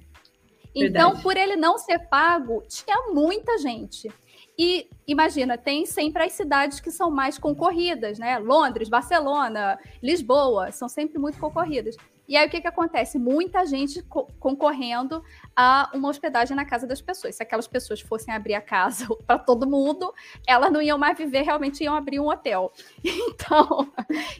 [0.75, 4.13] Então, por ele não ser pago, tinha muita gente.
[4.59, 8.39] E imagina, tem sempre as cidades que são mais concorridas, né?
[8.39, 11.97] Londres, Barcelona, Lisboa, são sempre muito concorridas.
[12.29, 13.19] E aí o que, que acontece?
[13.19, 15.23] Muita gente co concorrendo
[15.55, 17.37] a uma hospedagem na casa das pessoas.
[17.37, 20.13] Se aquelas pessoas fossem abrir a casa para todo mundo,
[20.47, 22.73] elas não iam mais viver, realmente iam abrir um hotel.
[23.37, 23.93] Então,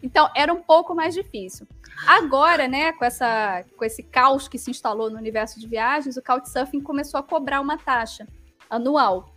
[0.03, 1.67] então era um pouco mais difícil.
[2.07, 6.23] Agora, né, com, essa, com esse caos que se instalou no universo de viagens, o
[6.23, 8.27] Couchsurfing começou a cobrar uma taxa
[8.69, 9.33] anual.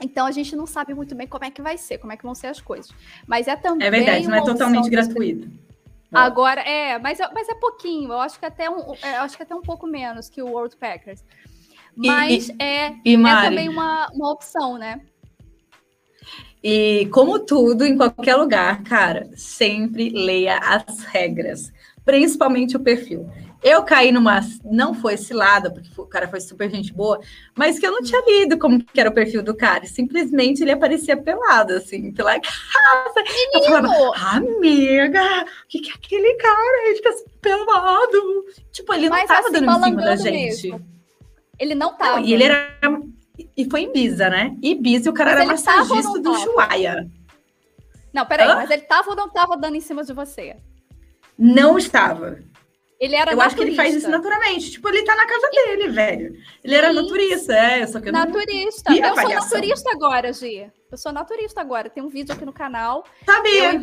[0.00, 2.22] Então a gente não sabe muito bem como é que vai ser, como é que
[2.22, 2.90] vão ser as coisas.
[3.26, 3.86] Mas é também.
[3.86, 5.50] É verdade, não é totalmente gratuito.
[6.12, 9.42] Agora, é, mas, é, mas é pouquinho, eu acho que até um, é, acho que
[9.42, 11.22] até um pouco menos que o World Packers.
[11.94, 15.00] Mas e, é, e é também uma, uma opção, né?
[16.62, 21.72] E como tudo, em qualquer lugar, cara, sempre leia as regras,
[22.04, 23.28] principalmente o perfil.
[23.62, 24.40] Eu caí numa.
[24.64, 27.20] Não foi cilada, porque o cara foi super gente boa,
[27.56, 29.84] mas que eu não tinha lido como que era o perfil do cara.
[29.86, 33.14] Simplesmente ele aparecia pelado, assim, pela casa.
[33.16, 33.50] Menino.
[33.54, 36.86] Eu falava, amiga, o que, que é aquele cara?
[36.86, 38.44] Ele fica pelado.
[38.70, 40.70] Tipo, ele mas, não tava assim, dando em cima da gente.
[40.70, 40.86] Mesmo.
[41.58, 42.20] Ele não tava.
[42.20, 42.76] Não, e ele era.
[43.56, 44.56] E foi em Ibiza, né?
[44.62, 47.08] Ibiza, o cara mas era massagista do Chuaia.
[48.12, 48.54] Não, peraí, Hã?
[48.54, 50.56] mas ele tava ou não tava dando em cima de você?
[51.36, 52.38] Não estava.
[52.98, 53.46] Ele era Eu naturista.
[53.46, 54.72] acho que ele faz isso naturalmente.
[54.72, 56.36] Tipo, ele tá na casa dele, velho.
[56.64, 57.02] Ele era isso.
[57.02, 58.92] naturista, é, só que eu Naturista.
[58.92, 60.72] Eu sou naturista agora, Gi.
[60.90, 61.88] Eu sou naturista agora.
[61.88, 63.04] Tem um vídeo aqui no canal.
[63.24, 63.80] Sabia.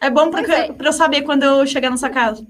[0.00, 0.72] É bom pra, é.
[0.72, 2.46] pra eu saber quando eu chegar na sua casa.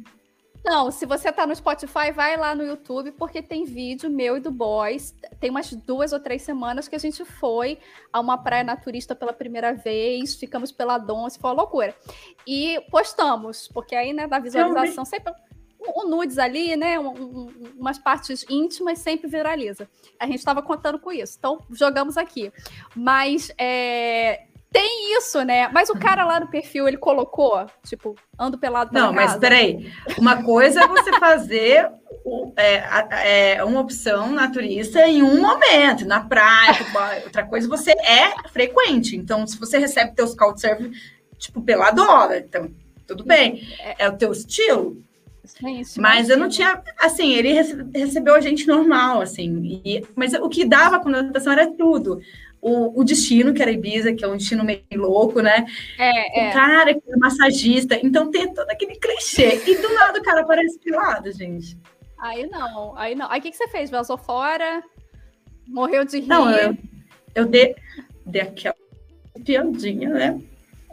[0.65, 4.41] Não, se você tá no Spotify, vai lá no YouTube, porque tem vídeo meu e
[4.41, 5.15] do Boys.
[5.39, 7.79] Tem umas duas ou três semanas que a gente foi
[8.11, 11.95] a uma praia naturista pela primeira vez, ficamos pela Donce, foi uma loucura.
[12.47, 15.35] E postamos, porque aí, né, da visualização, sempre
[15.95, 16.99] o nudes ali, né?
[16.99, 19.89] Um, um, umas partes íntimas sempre viraliza.
[20.19, 22.53] A gente estava contando com isso, então jogamos aqui.
[22.95, 25.69] Mas é, tem isso, né?
[25.69, 29.27] Mas o cara lá no perfil, ele colocou, tipo, ando pelado pela Não, casa.
[29.33, 29.93] mas peraí.
[30.19, 31.89] Uma coisa é você fazer
[32.57, 36.75] é, é, uma opção naturista em um momento, na praia.
[37.25, 39.15] Outra coisa, você é frequente.
[39.15, 40.91] Então, se você recebe teus couchsurfing,
[41.39, 42.69] tipo, pela dólar, então,
[43.07, 43.63] tudo bem.
[43.79, 45.01] É, é o teu estilo,
[45.81, 47.53] isso, mas eu não tinha, assim, ele
[47.95, 52.21] recebeu a gente normal, assim, e, mas o que dava conotação era tudo.
[52.61, 55.67] O, o, destino, que era Ibiza, que é um destino meio louco, né?
[55.99, 56.51] É, o é.
[56.51, 59.61] cara que é massagista, então tem todo aquele clichê.
[59.67, 61.77] E do nada o cara aparece pelado, gente.
[62.19, 63.31] Aí não, aí não.
[63.31, 63.91] Aí o que, que você fez?
[63.91, 64.83] Vazou fora?
[65.69, 66.27] Morreu de rir?
[66.27, 66.75] Não, eu,
[67.35, 67.77] eu dei,
[68.25, 68.75] dei aquela
[69.45, 70.41] piadinha, né?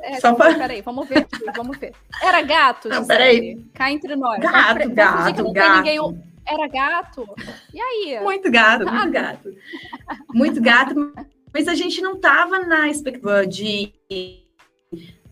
[0.01, 0.53] É, Só pra...
[0.53, 1.93] Peraí, vamos ver vamos ver.
[2.21, 3.57] Era gato, Não, peraí.
[3.73, 4.39] Cá entre nós.
[4.39, 5.77] Gato, vamos, gato, vamos gato.
[5.77, 6.23] Ninguém...
[6.45, 7.27] Era gato?
[7.73, 8.19] E aí?
[8.21, 9.55] Muito gato, muito gato.
[10.33, 11.13] Muito gato,
[11.53, 13.93] mas a gente não tava na expectativa de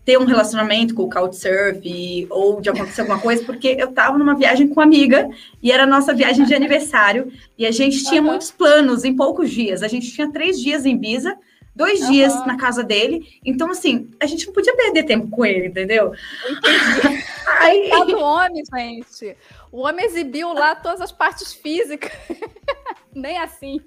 [0.04, 4.34] ter um relacionamento com o Couchsurf ou de acontecer alguma coisa, porque eu estava numa
[4.34, 5.28] viagem com uma amiga
[5.62, 8.28] e era nossa viagem de aniversário e a gente tinha uhum.
[8.28, 9.82] muitos planos em poucos dias.
[9.82, 11.36] A gente tinha três dias em Ibiza,
[11.74, 12.10] dois uhum.
[12.10, 13.40] dias na casa dele.
[13.44, 16.12] Então, assim, a gente não podia perder tempo com ele, entendeu?
[16.48, 17.24] Entendi.
[17.58, 17.88] Aí...
[17.88, 19.36] Tá do homem, gente.
[19.72, 22.10] O homem exibiu lá todas as partes físicas.
[23.14, 23.80] Nem assim.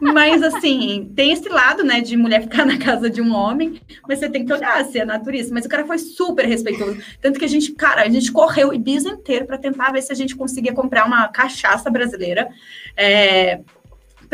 [0.00, 4.18] Mas assim, tem esse lado, né, de mulher ficar na casa de um homem, mas
[4.18, 5.52] você tem que olhar se é naturista.
[5.52, 7.02] Mas o cara foi super respeitoso.
[7.20, 10.12] Tanto que a gente, cara, a gente correu o Ibiza inteiro para tentar ver se
[10.12, 12.48] a gente conseguia comprar uma cachaça brasileira.
[12.96, 13.60] É,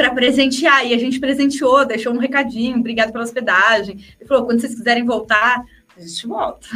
[0.00, 0.86] para presentear.
[0.86, 4.02] E a gente presenteou, deixou um recadinho, obrigado pela hospedagem.
[4.18, 5.62] Ele falou: quando vocês quiserem voltar,
[5.94, 6.66] a gente volta.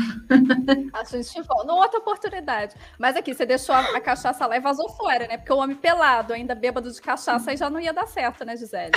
[0.93, 1.64] A gente volta.
[1.64, 2.75] Numa outra oportunidade.
[2.99, 5.39] Mas aqui, você deixou a, cachaça lá e vazou fora, né?
[5.39, 8.57] Porque o homem pelado, ainda bêbado de cachaça, aí já não ia dar certo, né,
[8.57, 8.93] Gisele?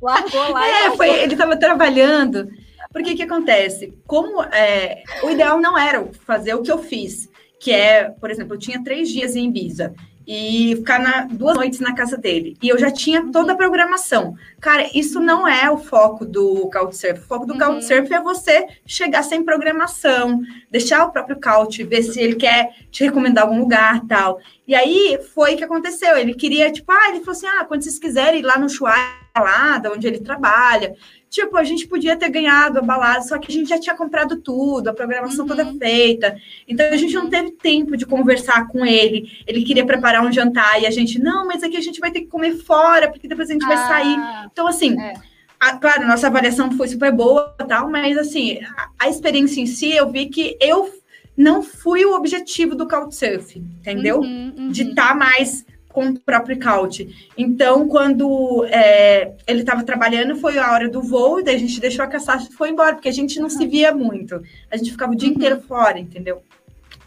[0.00, 0.96] Largou lá é, e.
[0.96, 2.48] Foi, ele estava trabalhando.
[2.90, 3.92] Porque o que acontece?
[4.06, 7.28] Como é, o ideal não era fazer o que eu fiz,
[7.60, 9.94] que é, por exemplo, eu tinha três dias em Ibiza
[10.26, 12.56] e ficar na, duas noites na casa dele.
[12.62, 14.34] E eu já tinha toda a programação.
[14.60, 17.20] Cara, isso não é o foco do Couchsurf.
[17.20, 17.58] O foco do uhum.
[17.58, 23.04] Couchsurf é você chegar sem programação, deixar o próprio Couch, ver se ele quer te
[23.04, 24.38] recomendar algum lugar tal.
[24.66, 26.16] E aí foi o que aconteceu.
[26.16, 29.23] Ele queria, tipo, ah, ele falou assim: ah, quando vocês quiserem ir lá no Chuá,
[29.36, 30.94] lá, onde ele trabalha,
[31.34, 34.36] Tipo, a gente podia ter ganhado a balada, só que a gente já tinha comprado
[34.36, 35.48] tudo, a programação uhum.
[35.48, 36.36] toda feita.
[36.68, 39.42] Então a gente não teve tempo de conversar com ele.
[39.44, 42.20] Ele queria preparar um jantar e a gente, não, mas aqui a gente vai ter
[42.20, 44.16] que comer fora, porque depois a gente ah, vai sair.
[44.52, 45.14] Então, assim, é.
[45.58, 49.90] a, claro, nossa avaliação foi super boa tal, mas assim, a, a experiência em si,
[49.90, 50.88] eu vi que eu
[51.36, 54.20] não fui o objetivo do Couchsurf, entendeu?
[54.20, 54.68] Uhum, uhum.
[54.68, 57.30] De estar tá mais com o próprio couch.
[57.38, 62.04] Então, quando é, ele estava trabalhando, foi a hora do voo, daí a gente deixou
[62.04, 64.42] a caçaça e foi embora, porque a gente não se via muito.
[64.72, 65.36] A gente ficava o dia uhum.
[65.36, 66.42] inteiro fora, entendeu?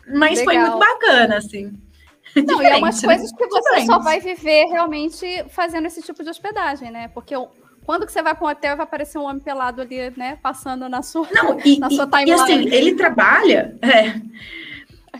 [0.07, 0.45] Mas Legal.
[0.45, 1.73] foi muito bacana, assim.
[2.33, 3.09] Não, e é umas né?
[3.09, 3.85] coisas que você Diferente.
[3.87, 7.09] só vai viver realmente fazendo esse tipo de hospedagem, né?
[7.09, 7.35] Porque
[7.85, 10.37] quando que você vai para um hotel vai aparecer um homem pelado ali, né?
[10.41, 12.31] Passando na sua, não, e, na sua timeline.
[12.31, 13.75] E assim, ele trabalha.
[13.81, 14.21] É,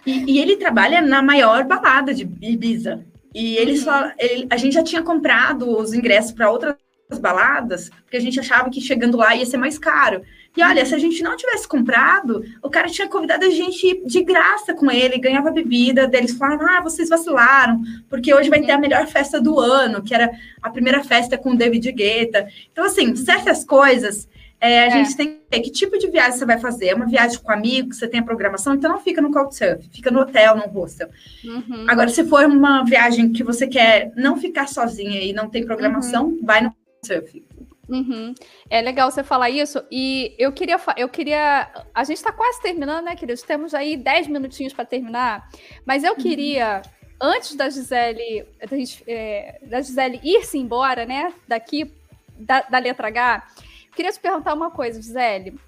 [0.06, 3.04] e, e, ele trabalha na maior balada de Ibiza.
[3.38, 4.12] E ele só.
[4.18, 6.76] Ele, a gente já tinha comprado os ingressos para outras
[7.22, 10.24] baladas, porque a gente achava que chegando lá ia ser mais caro.
[10.58, 14.24] E olha, se a gente não tivesse comprado, o cara tinha convidado a gente de
[14.24, 17.80] graça com ele, ganhava bebida, deles falaram: ah, vocês vacilaram,
[18.10, 21.52] porque hoje vai ter a melhor festa do ano, que era a primeira festa com
[21.52, 22.48] o David Guetta.
[22.72, 24.28] Então, assim, certas coisas
[24.60, 24.90] é, a é.
[24.92, 26.88] gente tem que ver que tipo de viagem você vai fazer.
[26.88, 30.10] É uma viagem com amigos, você tem a programação, então não fica no Couchsurf, fica
[30.10, 31.10] no hotel, no hostel.
[31.44, 31.86] Uhum.
[31.88, 36.26] Agora, se for uma viagem que você quer não ficar sozinha e não tem programação,
[36.26, 36.40] uhum.
[36.44, 37.44] vai no Couchsurf.
[37.88, 38.34] Uhum.
[38.70, 39.82] É legal você falar isso.
[39.92, 41.70] E eu queria, eu queria.
[41.94, 43.44] A gente está quase terminando, né, queridos?
[43.44, 45.50] Temos aí 10 minutinhos para terminar.
[45.86, 46.18] Mas eu uhum.
[46.18, 46.82] queria,
[47.22, 48.46] antes da Gisele,
[49.08, 51.92] é, da Gisele ir-se embora, né, daqui
[52.38, 53.48] da, da letra H,
[53.98, 55.60] Queria te perguntar uma coisa, Gisele.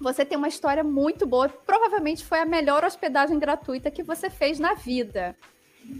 [0.00, 4.60] Você tem uma história muito boa, provavelmente foi a melhor hospedagem gratuita que você fez
[4.60, 5.34] na vida.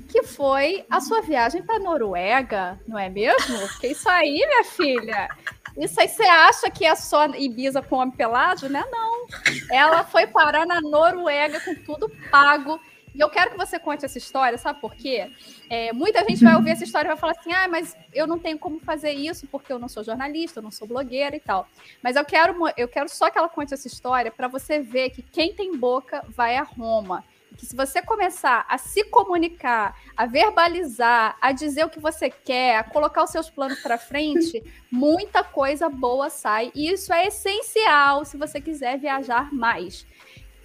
[0.08, 3.58] Que foi a sua viagem para Noruega, não é mesmo?
[3.70, 5.28] Porque isso aí, minha filha,
[5.76, 8.84] isso aí você acha que é só Ibiza com homem pelado, né?
[8.88, 9.26] Não.
[9.68, 12.80] Ela foi parar na Noruega com tudo pago
[13.14, 15.30] e eu quero que você conte essa história, sabe por quê?
[15.68, 18.38] É, muita gente vai ouvir essa história e vai falar assim: ah, mas eu não
[18.38, 21.68] tenho como fazer isso porque eu não sou jornalista, eu não sou blogueira e tal.
[22.02, 25.22] Mas eu quero, eu quero só que ela conte essa história para você ver que
[25.22, 27.24] quem tem boca vai a Roma
[27.58, 32.76] que se você começar a se comunicar, a verbalizar, a dizer o que você quer,
[32.76, 36.70] a colocar os seus planos para frente, muita coisa boa sai.
[36.72, 40.06] E isso é essencial se você quiser viajar mais.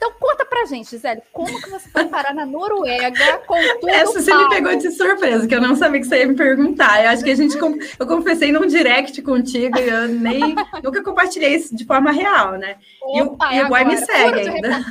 [0.04, 4.22] Então conta pra gente, Gisele, como que você foi parar na Noruega com tudo Essa
[4.22, 7.06] você me pegou de surpresa, que eu não sabia que você ia me perguntar.
[7.06, 11.56] Eu acho que a gente, eu confessei num direct contigo e eu nem, nunca compartilhei
[11.56, 12.76] isso de forma real, né?
[13.02, 14.86] Opa, e, o, boy me segue ainda.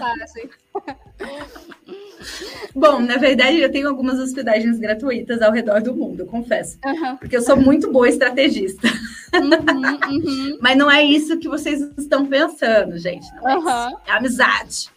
[2.74, 6.78] Bom, na verdade, eu tenho algumas hospedagens gratuitas ao redor do mundo, confesso.
[6.86, 7.18] Uhum.
[7.18, 8.88] Porque eu sou muito boa estrategista.
[9.34, 10.58] Uhum, uhum.
[10.58, 13.26] Mas não é isso que vocês estão pensando, gente.
[13.34, 14.90] Não é, é amizade.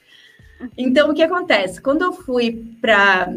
[0.77, 1.81] Então, o que acontece?
[1.81, 3.33] Quando eu fui para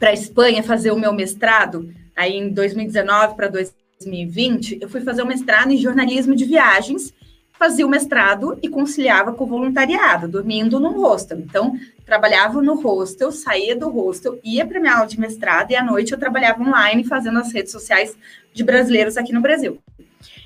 [0.00, 5.26] a Espanha fazer o meu mestrado, aí em 2019 para 2020, eu fui fazer o
[5.26, 7.12] mestrado em jornalismo de viagens,
[7.58, 11.38] fazia o mestrado e conciliava com o voluntariado, dormindo no hostel.
[11.38, 11.74] Então,
[12.04, 16.12] trabalhava no hostel, saía do hostel, ia para minha aula de mestrado e à noite
[16.12, 18.16] eu trabalhava online fazendo as redes sociais
[18.52, 19.78] de brasileiros aqui no Brasil.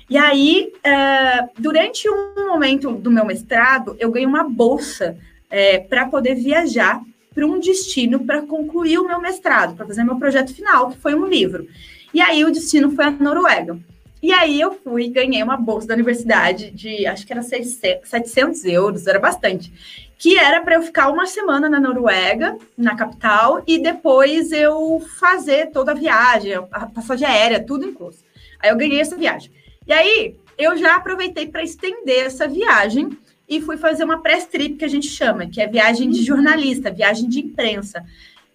[0.09, 5.17] E aí, uh, durante um momento do meu mestrado, eu ganhei uma bolsa
[5.51, 7.01] é, para poder viajar
[7.33, 11.13] para um destino para concluir o meu mestrado, para fazer meu projeto final, que foi
[11.13, 11.67] um livro.
[12.13, 13.77] E aí o destino foi a Noruega.
[14.21, 18.65] E aí eu fui, ganhei uma bolsa da universidade de, acho que era 600, 700
[18.65, 19.73] euros, era bastante,
[20.17, 25.71] que era para eu ficar uma semana na Noruega, na capital, e depois eu fazer
[25.71, 28.19] toda a viagem, a passagem aérea, tudo incluso.
[28.59, 29.51] Aí eu ganhei essa viagem.
[29.87, 33.09] E aí, eu já aproveitei para estender essa viagem
[33.51, 36.89] e fui fazer uma press trip que a gente chama, que é viagem de jornalista,
[36.89, 38.01] viagem de imprensa,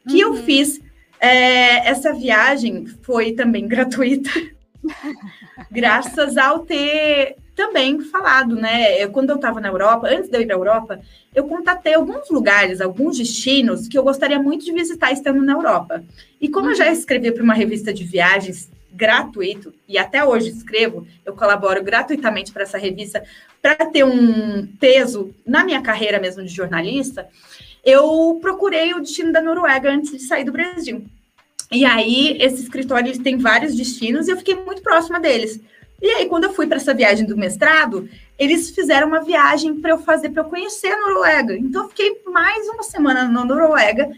[0.09, 0.35] que uhum.
[0.35, 0.81] eu fiz.
[1.21, 4.31] É, essa viagem foi também gratuita,
[5.71, 9.03] graças ao ter também falado, né?
[9.03, 11.01] Eu, quando eu estava na Europa, antes de eu ir para a Europa,
[11.35, 16.03] eu contatei alguns lugares, alguns destinos que eu gostaria muito de visitar estando na Europa.
[16.41, 16.73] E como uhum.
[16.73, 16.93] eu já uhum.
[16.93, 22.63] escrevi para uma revista de viagens gratuito, e até hoje escrevo, eu colaboro gratuitamente para
[22.63, 23.23] essa revista,
[23.61, 27.29] para ter um peso na minha carreira mesmo de jornalista,
[27.85, 31.05] eu procurei o destino da Noruega antes de sair do Brasil.
[31.71, 35.61] E aí, esse escritório tem vários destinos e eu fiquei muito próxima deles.
[36.01, 39.91] E aí, quando eu fui para essa viagem do mestrado, eles fizeram uma viagem para
[39.91, 41.57] eu fazer, para eu conhecer a Noruega.
[41.57, 44.11] Então, eu fiquei mais uma semana na Noruega,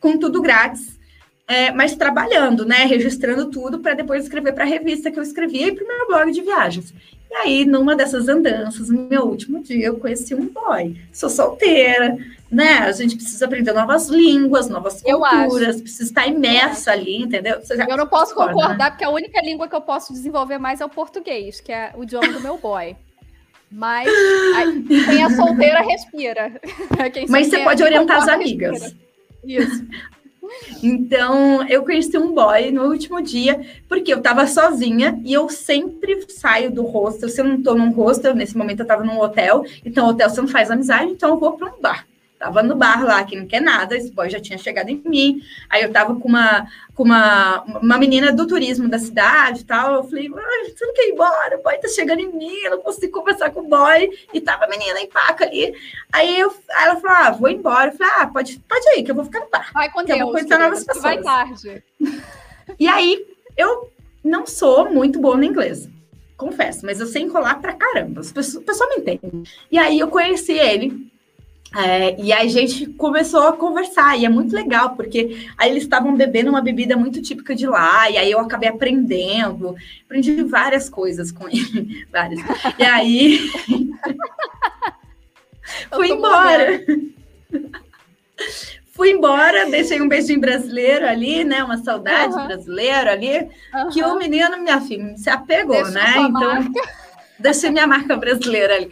[0.00, 1.00] com tudo grátis
[1.46, 2.84] é, mas trabalhando, né?
[2.84, 6.06] Registrando tudo para depois escrever para a revista que eu escrevia e para o meu
[6.06, 6.94] blog de viagens.
[7.30, 10.96] E aí, numa dessas andanças, no meu último dia, eu conheci um boy.
[11.12, 12.18] Sou solteira,
[12.50, 12.80] né?
[12.80, 17.60] A gente precisa aprender novas línguas, novas culturas, precisa estar imersa ali, entendeu?
[17.88, 18.90] eu não posso concorda, concordar, né?
[18.90, 22.02] porque a única língua que eu posso desenvolver mais é o português, que é o
[22.02, 22.94] idioma do meu boy.
[23.70, 24.06] Mas
[25.06, 26.60] quem é solteira respira.
[27.30, 28.82] Mas você pode orientar as amigas.
[28.82, 29.02] Respira.
[29.42, 29.86] Isso.
[30.82, 36.24] Então, eu conheci um boy no último dia, porque eu tava sozinha e eu sempre
[36.28, 37.28] saio do hostel.
[37.28, 40.40] Se eu não tô num hostel, nesse momento eu tava num hotel, então hotel você
[40.40, 42.06] não faz amizade, então eu vou para um bar.
[42.42, 45.40] Tava no bar lá, que não quer nada, esse boy já tinha chegado em mim.
[45.70, 49.94] Aí eu tava com uma, com uma, uma menina do turismo da cidade e tal.
[49.94, 51.56] Eu falei, você não quer ir embora?
[51.56, 54.10] O boy tá chegando em mim, eu não consigo conversar com o boy.
[54.34, 55.72] E tava a menina em paca ali.
[56.12, 57.92] Aí, eu, aí ela falou, ah, vou embora.
[57.92, 59.70] Eu falei, ah, pode, pode ir, que eu vou ficar no bar.
[59.72, 61.04] Vai com Deus, eu vou conhecer novas pessoas.
[61.04, 61.84] Vai tarde.
[62.78, 63.26] E aí,
[63.56, 63.90] eu
[64.24, 65.88] não sou muito boa no inglês
[66.36, 68.20] confesso, mas eu sei enrolar pra caramba.
[68.20, 69.48] As pessoas, o pessoal me entende.
[69.70, 71.11] E aí eu conheci ele
[71.74, 75.84] é, e aí a gente começou a conversar, e é muito legal, porque aí eles
[75.84, 80.90] estavam bebendo uma bebida muito típica de lá, e aí eu acabei aprendendo, aprendi várias
[80.90, 82.40] coisas com ele, várias.
[82.78, 83.38] E aí
[85.90, 86.84] fui embora.
[88.92, 91.64] fui embora, deixei um beijinho brasileiro ali, né?
[91.64, 92.46] Uma saudade uhum.
[92.46, 93.88] brasileira ali, uhum.
[93.90, 96.14] que o menino, minha filha, se apegou, Deixou né?
[96.18, 96.54] Então.
[96.54, 97.02] Marca
[97.42, 98.88] deixei minha marca brasileira ali.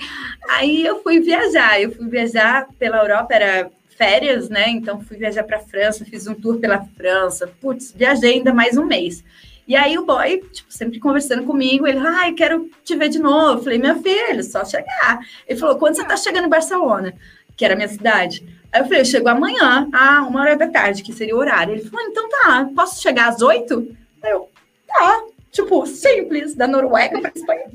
[0.51, 4.69] Aí eu fui viajar, eu fui viajar pela Europa, era férias, né?
[4.69, 7.47] Então fui viajar para França, fiz um tour pela França.
[7.61, 9.23] Putz, viajei ainda mais um mês.
[9.69, 13.59] E aí o boy, tipo, sempre conversando comigo, ele, ai, quero te ver de novo.
[13.59, 15.21] Eu falei, meu filho, só chegar.
[15.47, 17.15] Ele falou, quando você tá chegando em Barcelona,
[17.57, 18.45] que era a minha cidade?
[18.73, 21.75] Aí eu falei, eu chego amanhã, ah, uma hora da tarde, que seria o horário.
[21.75, 23.97] Ele falou, então tá, posso chegar às oito?
[24.25, 24.49] Eu,
[24.89, 25.23] tá,
[25.53, 27.71] tipo, simples, da Noruega para Espanha.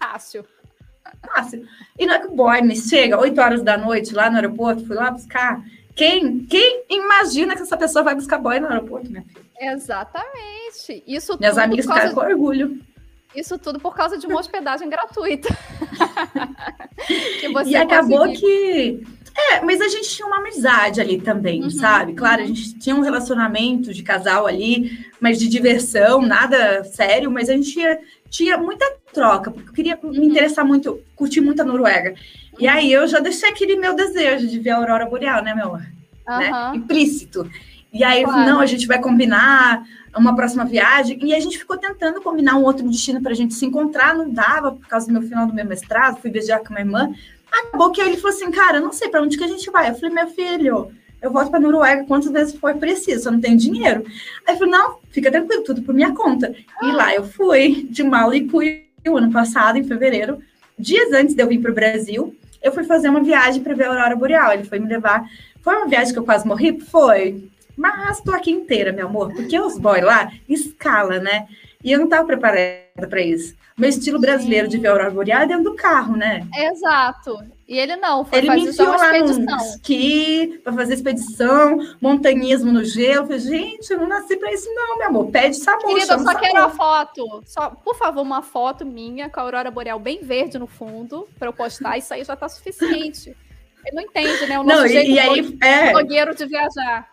[0.00, 0.44] Fácil.
[1.26, 1.66] Fácil.
[1.98, 4.86] E não é que o boy me chega 8 horas da noite lá no aeroporto,
[4.86, 5.62] fui lá buscar.
[5.94, 9.44] Quem, quem imagina que essa pessoa vai buscar boy no aeroporto, minha filha?
[9.72, 11.02] Exatamente.
[11.06, 12.14] Isso Minhas amigas ficaram de...
[12.14, 12.80] com orgulho.
[13.34, 15.48] Isso tudo por causa de uma hospedagem gratuita.
[17.66, 18.40] e acabou conseguiu.
[18.40, 19.04] que.
[19.36, 22.14] É, mas a gente tinha uma amizade ali também, uhum, sabe?
[22.14, 27.48] Claro, a gente tinha um relacionamento de casal ali, mas de diversão, nada sério, mas
[27.50, 27.98] a gente tinha,
[28.34, 30.24] tinha muita troca, porque eu queria me uhum.
[30.24, 32.16] interessar muito, curtir muito a Noruega.
[32.58, 35.68] E aí eu já deixei aquele meu desejo de ver a aurora boreal, né, meu?
[35.68, 35.78] Uhum.
[36.26, 36.72] Né?
[36.74, 37.48] Implícito.
[37.92, 38.44] E aí, claro.
[38.44, 39.84] não, a gente vai combinar
[40.16, 41.16] uma próxima viagem.
[41.22, 44.28] E a gente ficou tentando combinar um outro destino para a gente se encontrar, não
[44.28, 47.14] dava, por causa do meu final do meu mestrado, fui viajar com a minha irmã.
[47.52, 49.90] Acabou que ele falou assim, cara, não sei para onde que a gente vai.
[49.90, 50.90] Eu falei, meu filho,
[51.24, 54.04] eu volto para Noruega quantas vezes for preciso, eu não tenho dinheiro.
[54.46, 56.54] Aí eu falei, não, fica tranquilo, tudo por minha conta.
[56.82, 58.46] E lá eu fui, de mal e
[59.06, 60.38] o ano passado, em fevereiro,
[60.78, 63.84] dias antes de eu vir para o Brasil, eu fui fazer uma viagem para ver
[63.84, 64.52] a Aurora Boreal.
[64.52, 65.24] Ele foi me levar.
[65.62, 66.78] Foi uma viagem que eu quase morri?
[66.78, 67.48] Foi.
[67.74, 71.46] Mas estou aqui inteira, meu amor, porque os boys lá escala, né?
[71.82, 73.54] E eu não estava preparada para isso.
[73.78, 74.76] Meu estilo brasileiro Sim.
[74.76, 76.46] de ver a aurora boreal é dentro do carro, né?
[76.54, 77.38] Exato.
[77.66, 79.56] E ele não, foi ele fazer me enfiou lá expedição.
[79.58, 83.22] esqui, para fazer expedição, montanhismo no gelo.
[83.22, 85.30] Eu falei, gente, eu não nasci para isso não, meu amor.
[85.30, 87.42] Pede sabor, Querida, eu só quero uma foto.
[87.46, 91.48] Só, por favor, uma foto minha com a aurora boreal bem verde no fundo, para
[91.48, 91.96] eu postar.
[91.96, 93.34] Isso aí já tá suficiente.
[93.86, 94.58] Ele não entende, né?
[94.58, 95.92] O nosso não, jeito e, aí, é...
[95.92, 97.08] blogueiro de viajar.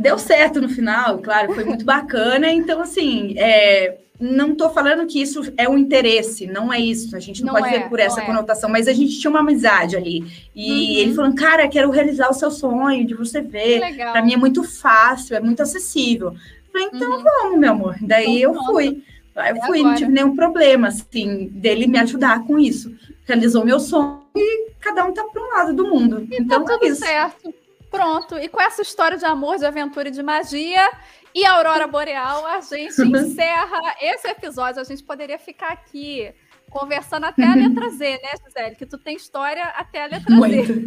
[0.00, 2.50] Deu certo no final, claro, foi muito bacana.
[2.50, 7.16] Então, assim, é, não estou falando que isso é um interesse, não é isso.
[7.16, 8.24] A gente não, não pode é, ver por essa é.
[8.26, 10.24] conotação, mas a gente tinha uma amizade ali.
[10.54, 10.98] E uhum.
[11.00, 13.96] ele falando, cara, quero realizar o seu sonho de você ver.
[13.96, 16.28] Para mim é muito fácil, é muito acessível.
[16.32, 17.22] Eu falei, então uhum.
[17.22, 17.96] vamos, meu amor.
[18.00, 19.02] Daí então, eu fui.
[19.36, 22.94] Eu fui, não tive nenhum problema, assim, dele me ajudar com isso.
[23.24, 26.26] Realizou meu sonho e cada um tá para um lado do mundo.
[26.30, 27.00] E tá então tá tudo é isso.
[27.00, 27.54] certo.
[27.90, 28.38] Pronto.
[28.38, 30.88] E com essa história de amor, de aventura e de magia
[31.34, 34.80] e Aurora Boreal, a gente encerra esse episódio.
[34.80, 36.32] A gente poderia ficar aqui
[36.70, 38.76] conversando até a letra Z, né, Gisele?
[38.76, 40.72] Que tu tem história até a letra muito.
[40.72, 40.86] Z.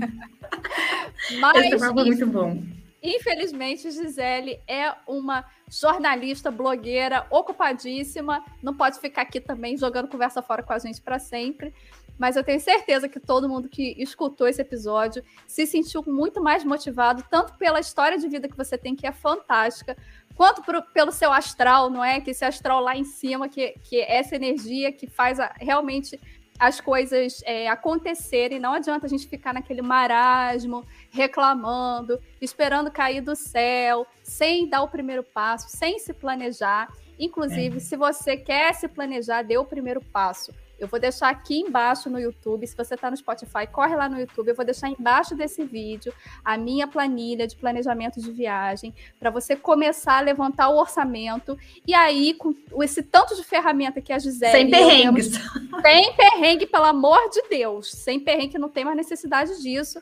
[1.40, 2.64] Mas, Esse foi muito bom.
[3.04, 8.42] Infelizmente, Gisele é uma jornalista, blogueira, ocupadíssima.
[8.62, 11.74] Não pode ficar aqui também jogando conversa fora com a gente para sempre.
[12.18, 16.64] Mas eu tenho certeza que todo mundo que escutou esse episódio se sentiu muito mais
[16.64, 19.98] motivado, tanto pela história de vida que você tem, que é fantástica,
[20.36, 22.22] quanto pro, pelo seu astral, não é?
[22.22, 26.20] Que esse astral lá em cima, que, que é essa energia que faz a, realmente
[26.60, 28.60] as coisas é, acontecerem.
[28.60, 34.88] Não adianta a gente ficar naquele marasmo, reclamando, esperando cair do céu, sem dar o
[34.88, 36.92] primeiro passo, sem se planejar.
[37.20, 37.80] Inclusive, é.
[37.80, 40.54] se você quer se planejar, dê o primeiro passo.
[40.84, 42.68] Eu vou deixar aqui embaixo no YouTube.
[42.68, 44.50] Se você está no Spotify, corre lá no YouTube.
[44.50, 46.14] Eu vou deixar embaixo desse vídeo
[46.44, 51.58] a minha planilha de planejamento de viagem para você começar a levantar o orçamento.
[51.88, 54.52] E aí, com esse tanto de ferramenta que a Gisele.
[54.52, 55.30] Sem perrengues.
[55.30, 57.92] Temos, sem perrengue, pelo amor de Deus.
[57.92, 60.00] Sem perrengue, não tem mais necessidade disso.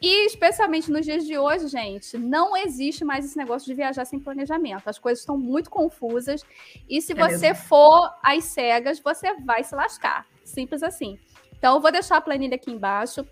[0.00, 4.20] E especialmente nos dias de hoje, gente, não existe mais esse negócio de viajar sem
[4.20, 4.88] planejamento.
[4.88, 6.44] As coisas estão muito confusas.
[6.88, 7.64] E se é você mesmo.
[7.64, 10.24] for às cegas, você vai se lascar.
[10.44, 11.18] Simples assim.
[11.58, 13.26] Então, eu vou deixar a planilha aqui embaixo.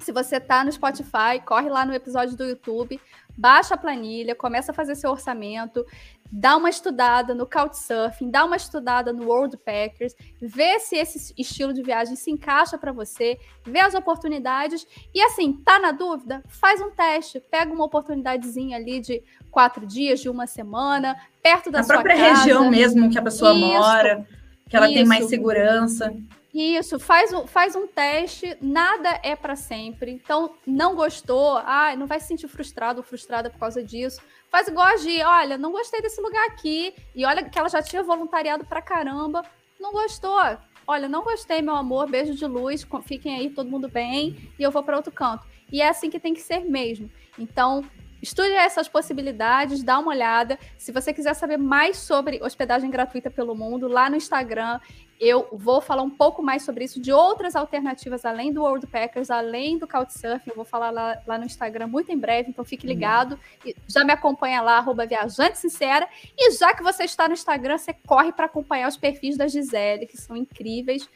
[0.00, 3.00] Se você está no Spotify, corre lá no episódio do YouTube,
[3.36, 5.84] baixa a planilha, começa a fazer seu orçamento,
[6.30, 11.72] dá uma estudada no Couchsurfing, dá uma estudada no World Packers, vê se esse estilo
[11.72, 16.42] de viagem se encaixa para você, vê as oportunidades e assim, tá na dúvida?
[16.48, 21.82] Faz um teste, pega uma oportunidadezinha ali de quatro dias, de uma semana, perto da
[21.82, 24.26] sua própria região mesmo que a pessoa isso, mora,
[24.68, 24.94] que ela isso.
[24.94, 26.14] tem mais segurança.
[26.52, 30.10] Isso, faz um, faz um teste, nada é para sempre.
[30.10, 34.20] Então, não gostou, ah, não vai se sentir frustrado ou frustrada por causa disso.
[34.50, 36.92] Faz igual a Gi, olha, não gostei desse lugar aqui.
[37.14, 39.44] E olha que ela já tinha voluntariado pra caramba.
[39.78, 40.40] Não gostou.
[40.86, 44.72] Olha, não gostei, meu amor, beijo de luz, fiquem aí, todo mundo bem, e eu
[44.72, 45.46] vou para outro canto.
[45.70, 47.08] E é assim que tem que ser mesmo.
[47.38, 47.84] Então,
[48.22, 50.58] Estude essas possibilidades, dá uma olhada.
[50.76, 54.78] Se você quiser saber mais sobre hospedagem gratuita pelo mundo, lá no Instagram
[55.20, 59.30] eu vou falar um pouco mais sobre isso, de outras alternativas além do World Packers,
[59.30, 60.48] além do Couchsurfing.
[60.48, 62.92] Eu vou falar lá, lá no Instagram muito em breve, então fique uhum.
[62.92, 63.38] ligado.
[63.64, 66.08] E já me acompanha lá, arroba Viajante Sincera.
[66.36, 70.06] E já que você está no Instagram, você corre para acompanhar os perfis da Gisele,
[70.06, 71.06] que são incríveis.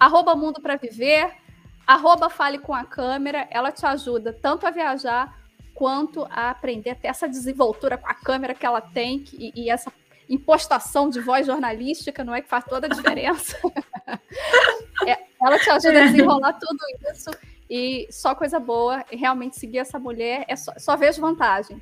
[0.00, 1.32] Arroba Mundo para Viver,
[1.86, 3.46] arroba Fale com a Câmera.
[3.52, 5.43] Ela te ajuda tanto a viajar
[5.74, 9.92] quanto a aprender até essa desenvoltura com a câmera que ela tem e, e essa
[10.28, 13.58] impostação de voz jornalística, não é que faz toda a diferença.
[15.06, 16.78] é, ela te ajuda a desenrolar tudo
[17.12, 17.30] isso
[17.68, 19.04] e só coisa boa.
[19.10, 21.80] Realmente seguir essa mulher, é só, só vejo vantagem.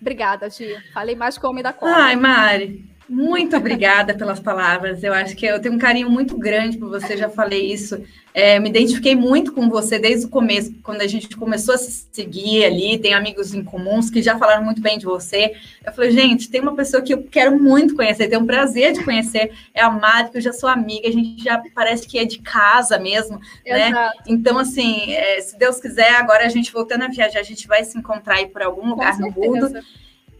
[0.00, 0.82] Obrigada, Gia.
[0.94, 1.94] Falei mais que o homem da cobra.
[1.94, 5.02] Ai, Mari, muito obrigada pelas palavras.
[5.02, 8.00] Eu acho que eu tenho um carinho muito grande por você, já falei isso.
[8.32, 12.06] É, me identifiquei muito com você desde o começo, quando a gente começou a se
[12.12, 12.98] seguir ali.
[12.98, 15.56] Tem amigos em comuns que já falaram muito bem de você.
[15.84, 19.04] Eu falei, gente, tem uma pessoa que eu quero muito conhecer, tenho um prazer de
[19.04, 19.50] conhecer.
[19.74, 22.38] É a Mari, que eu já sou amiga, a gente já parece que é de
[22.38, 23.88] casa mesmo, né?
[23.88, 23.92] Exato.
[23.92, 24.10] né?
[24.28, 27.82] Então, assim, é, se Deus quiser, agora a gente voltando a viajar, a gente vai
[27.82, 29.72] se encontrar aí por algum lugar no mundo.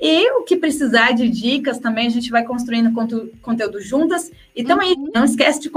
[0.00, 4.32] E o que precisar de dicas também, a gente vai construindo conteúdo, conteúdo juntas.
[4.56, 4.82] Então, uhum.
[4.82, 5.68] aí, não esquece de,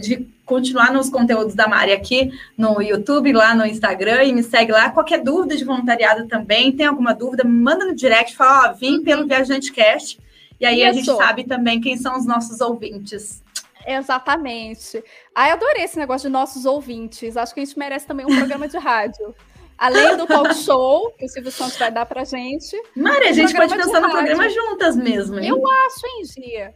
[0.00, 4.72] de continuar nos conteúdos da Mari aqui no YouTube, lá no Instagram, e me segue
[4.72, 4.90] lá.
[4.90, 8.98] Qualquer dúvida de voluntariado também, tem alguma dúvida, me manda no direct, fala, ó, vim
[8.98, 9.04] uhum.
[9.04, 10.18] pelo Viajante Cast.
[10.58, 10.88] E aí Isso.
[10.88, 13.40] a gente sabe também quem são os nossos ouvintes.
[13.86, 15.02] Exatamente.
[15.34, 17.36] Ai, adorei esse negócio de nossos ouvintes.
[17.36, 19.34] Acho que a gente merece também um programa de rádio.
[19.80, 22.76] Além do talk show que o Silvio Santos vai dar pra gente.
[22.94, 25.40] Mari, a gente pode pensar no programa juntas mesmo.
[25.40, 25.48] Hein?
[25.48, 26.74] Eu acho, hein, Gia?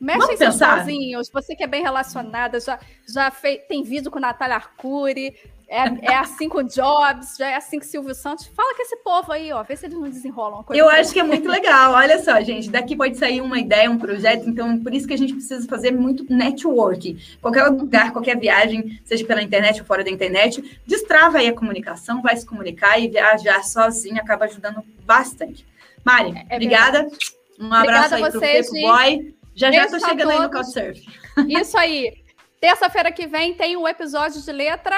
[0.00, 1.28] Mexe Vamos seus pauzinhos.
[1.30, 2.78] Você que é bem relacionada, já,
[3.12, 5.34] já fez, tem vídeo com Natália Arcuri,
[5.68, 8.46] é, é assim com Jobs, já é assim com Silvio Santos.
[8.46, 9.62] Fala com esse povo aí, ó.
[9.62, 10.80] Vê se eles não desenrolam uma coisa.
[10.80, 11.92] Eu acho que é muito legal.
[11.92, 12.70] Olha só, gente.
[12.70, 14.48] Daqui pode sair uma ideia, um projeto.
[14.48, 17.38] Então, por isso que a gente precisa fazer muito network.
[17.40, 22.22] Qualquer lugar, qualquer viagem, seja pela internet ou fora da internet, destrava aí a comunicação,
[22.22, 25.66] vai se comunicar e viajar sozinho acaba ajudando bastante.
[26.04, 27.02] Mari, é, é obrigada.
[27.02, 27.34] Verdade.
[27.58, 29.34] Um abraço obrigada aí pro Pepo Boy.
[29.54, 31.00] Já já tô chegando aí no Couchsurf.
[31.48, 32.12] Isso aí.
[32.60, 34.96] Terça-feira que vem tem um episódio de letra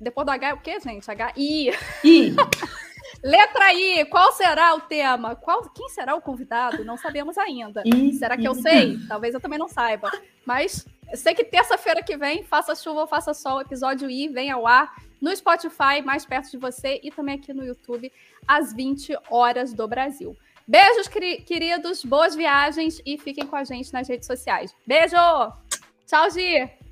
[0.00, 1.10] depois do H é o quê, gente?
[1.10, 1.70] H I.
[2.04, 2.34] I.
[3.22, 5.34] Letra I, qual será o tema?
[5.34, 6.84] Qual, quem será o convidado?
[6.84, 7.82] Não sabemos ainda.
[7.86, 8.46] I, será que I.
[8.46, 8.98] eu sei?
[9.08, 10.10] Talvez eu também não saiba.
[10.44, 14.66] Mas sei que terça-feira que vem, faça chuva ou faça sol, episódio I vem ao
[14.66, 18.12] ar no Spotify, mais perto de você, e também aqui no YouTube,
[18.46, 20.36] às 20 horas do Brasil.
[20.66, 24.74] Beijos, queridos, boas viagens e fiquem com a gente nas redes sociais.
[24.86, 25.16] Beijo!
[26.06, 26.83] Tchau, Gi!